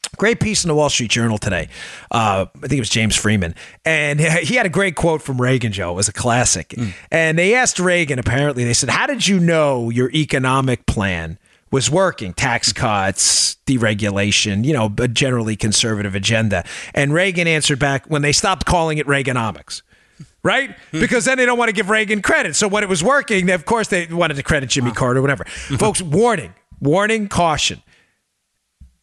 [0.07, 1.69] great piece in the Wall Street Journal today.
[2.11, 5.71] Uh, I think it was James Freeman, and he had a great quote from Reagan.
[5.71, 6.93] Joe it was a classic, mm.
[7.11, 8.19] and they asked Reagan.
[8.19, 11.37] Apparently, they said, "How did you know your economic plan?"
[11.71, 16.63] was working tax cuts, deregulation, you know, a generally conservative agenda.
[16.93, 19.81] And Reagan answered back when they stopped calling it Reaganomics
[20.45, 20.77] right?
[20.91, 20.99] Hmm.
[20.99, 22.55] Because then they don't want to give Reagan credit.
[22.55, 25.43] So when it was working, of course they wanted to credit Jimmy Carter, whatever.
[25.79, 27.81] Folks, warning, warning, caution.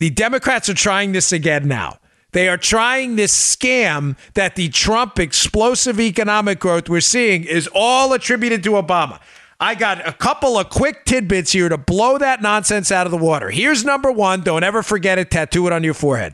[0.02, 1.98] The Democrats are trying this again now.
[2.32, 8.12] They are trying this scam that the Trump explosive economic growth we're seeing is all
[8.12, 9.20] attributed to Obama.
[9.60, 13.16] I got a couple of quick tidbits here to blow that nonsense out of the
[13.16, 13.50] water.
[13.50, 14.40] Here's number one.
[14.40, 15.30] Don't ever forget it.
[15.30, 16.32] Tattoo it on your forehead.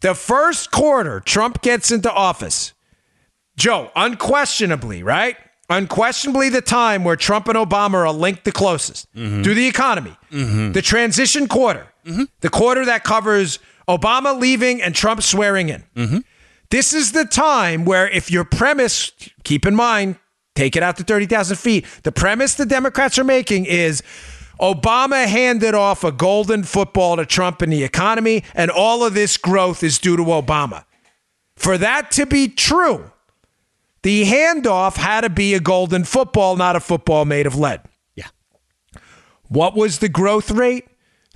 [0.00, 2.72] The first quarter Trump gets into office,
[3.54, 5.36] Joe, unquestionably, right?
[5.68, 9.42] Unquestionably, the time where Trump and Obama are linked the closest mm-hmm.
[9.42, 10.16] to the economy.
[10.30, 10.72] Mm-hmm.
[10.72, 12.24] The transition quarter, mm-hmm.
[12.40, 15.84] the quarter that covers Obama leaving and Trump swearing in.
[15.96, 16.18] Mm-hmm.
[16.70, 19.12] This is the time where, if your premise,
[19.44, 20.16] keep in mind,
[20.54, 24.02] take it out to 30,000 feet, the premise the Democrats are making is
[24.60, 29.36] Obama handed off a golden football to Trump in the economy, and all of this
[29.36, 30.84] growth is due to Obama.
[31.56, 33.10] For that to be true,
[34.02, 37.82] the handoff had to be a golden football, not a football made of lead.
[38.14, 38.28] Yeah.
[39.48, 40.86] What was the growth rate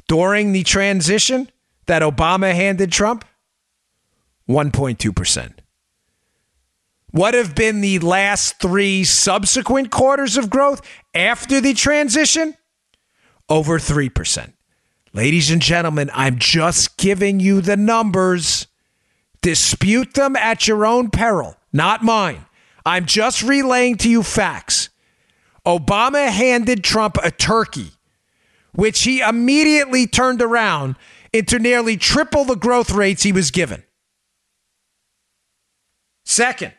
[0.08, 1.50] during the transition
[1.86, 3.24] that Obama handed Trump?
[4.48, 5.52] 1.2%.
[7.10, 10.82] What have been the last three subsequent quarters of growth
[11.14, 12.54] after the transition?
[13.48, 14.52] Over 3%.
[15.12, 18.66] Ladies and gentlemen, I'm just giving you the numbers.
[19.40, 22.44] Dispute them at your own peril, not mine.
[22.84, 24.90] I'm just relaying to you facts.
[25.64, 27.92] Obama handed Trump a turkey,
[28.76, 30.96] which he immediately turned around
[31.32, 33.82] into nearly triple the growth rates he was given.
[36.24, 36.72] Second,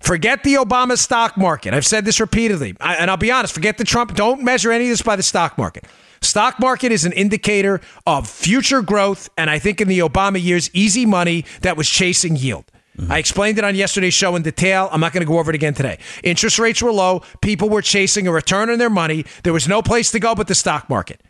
[0.00, 1.74] forget the Obama stock market.
[1.74, 4.14] I've said this repeatedly, and I'll be honest, forget the Trump.
[4.14, 5.84] Don't measure any of this by the stock market.
[6.22, 10.70] Stock market is an indicator of future growth, and I think in the Obama years,
[10.72, 12.64] easy money that was chasing yield.
[12.96, 13.12] Mm-hmm.
[13.12, 14.88] I explained it on yesterday's show in detail.
[14.90, 15.98] I'm not going to go over it again today.
[16.22, 17.22] Interest rates were low.
[17.42, 19.26] People were chasing a return on their money.
[19.42, 21.22] There was no place to go but the stock market.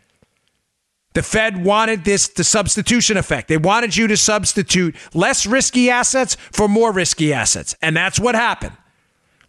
[1.13, 3.47] The Fed wanted this, the substitution effect.
[3.47, 7.75] They wanted you to substitute less risky assets for more risky assets.
[7.81, 8.77] And that's what happened.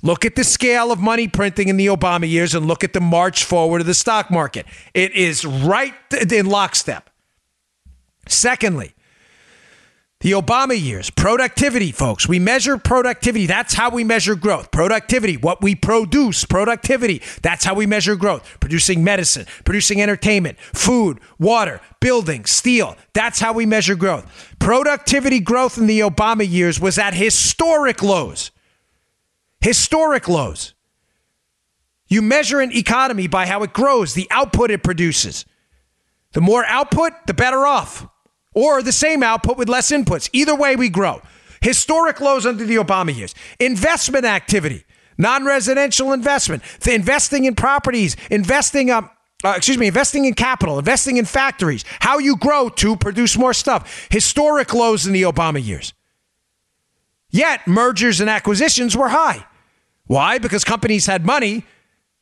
[0.03, 3.01] Look at the scale of money printing in the Obama years and look at the
[3.01, 4.65] march forward of the stock market.
[4.95, 5.95] It is right
[6.31, 7.11] in lockstep.
[8.29, 8.95] Secondly,
[10.21, 12.29] the Obama years, productivity, folks.
[12.29, 13.47] We measure productivity.
[13.47, 14.73] That's how we measure growth.
[14.73, 17.23] Productivity, what we produce, productivity.
[17.43, 18.59] That's how we measure growth.
[18.59, 22.97] Producing medicine, producing entertainment, food, water, building, steel.
[23.13, 24.57] That's how we measure growth.
[24.59, 28.51] Productivity growth in the Obama years was at historic lows.
[29.61, 30.75] Historic lows.
[32.09, 35.45] You measure an economy by how it grows, the output it produces.
[36.33, 38.07] The more output, the better off
[38.55, 40.29] or the same output with less inputs.
[40.33, 41.23] Either way, we grow.
[41.61, 43.35] Historic lows under the Obama years.
[43.59, 44.85] Investment activity,
[45.17, 49.15] non residential investment, investing in properties, investing up.
[49.45, 53.55] Uh, excuse me, investing in capital, investing in factories, how you grow to produce more
[53.55, 54.09] stuff.
[54.11, 55.95] Historic lows in the Obama years.
[57.31, 59.47] Yet mergers and acquisitions were high.
[60.07, 60.39] Why?
[60.39, 61.65] Because companies had money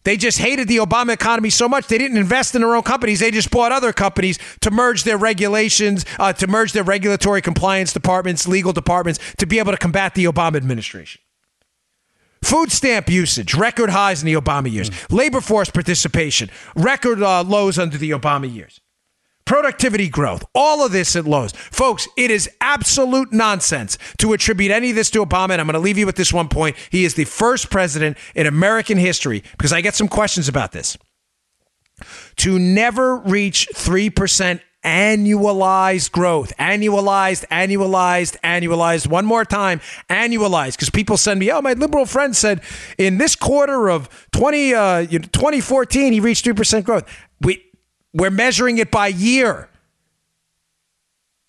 [0.07, 3.18] they just hated the Obama economy so much they didn't invest in their own companies.
[3.18, 7.92] They just bought other companies to merge their regulations, uh, to merge their regulatory compliance
[7.92, 11.20] departments, legal departments, to be able to combat the Obama administration.
[12.40, 14.92] Food stamp usage, record highs in the Obama years.
[15.11, 18.80] Labor force participation, record uh, lows under the Obama years
[19.47, 21.53] productivity growth, all of this at lows.
[21.53, 25.53] Folks, it is absolute nonsense to attribute any of this to Obama.
[25.53, 26.76] And I'm going to leave you with this one point.
[26.90, 30.99] He is the first president in American history, because I get some questions about this,
[32.36, 36.57] to never reach 3% annualized growth.
[36.59, 39.09] Annualized, annualized, annualized.
[39.09, 40.72] One more time, annualized.
[40.72, 42.62] Because people send me, oh, my liberal friend said
[42.97, 47.05] in this quarter of 20, uh, 2014, he reached 3% growth.
[47.40, 47.65] We,
[48.16, 49.68] we're measuring it by year.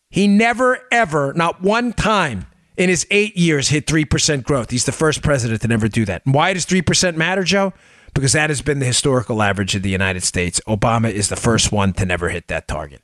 [0.10, 2.48] He never, ever, not one time
[2.78, 4.70] in his eight years, hit 3% growth.
[4.70, 6.26] He's the first president to never do that.
[6.26, 7.74] And why does 3% matter, Joe?
[8.14, 10.62] Because that has been the historical average of the United States.
[10.68, 13.02] Obama is the first one to never hit that target.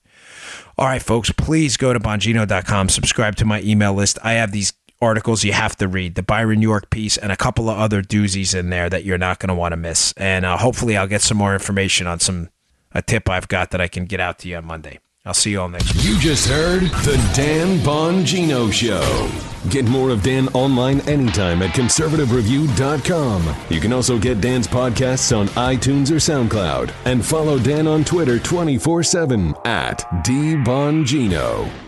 [0.77, 4.17] All right, folks, please go to Bongino.com, subscribe to my email list.
[4.23, 7.69] I have these articles you have to read the Byron York piece and a couple
[7.69, 10.13] of other doozies in there that you're not going to want to miss.
[10.17, 12.49] And uh, hopefully, I'll get some more information on some
[12.93, 14.99] a tip I've got that I can get out to you on Monday.
[15.25, 15.95] I'll see you all next.
[16.03, 19.29] You just heard the Dan Bongino Show.
[19.69, 23.55] Get more of Dan online anytime at conservativereview.com.
[23.69, 26.91] You can also get Dan's podcasts on iTunes or SoundCloud.
[27.05, 31.82] And follow Dan on Twitter 24 7 at DBongino.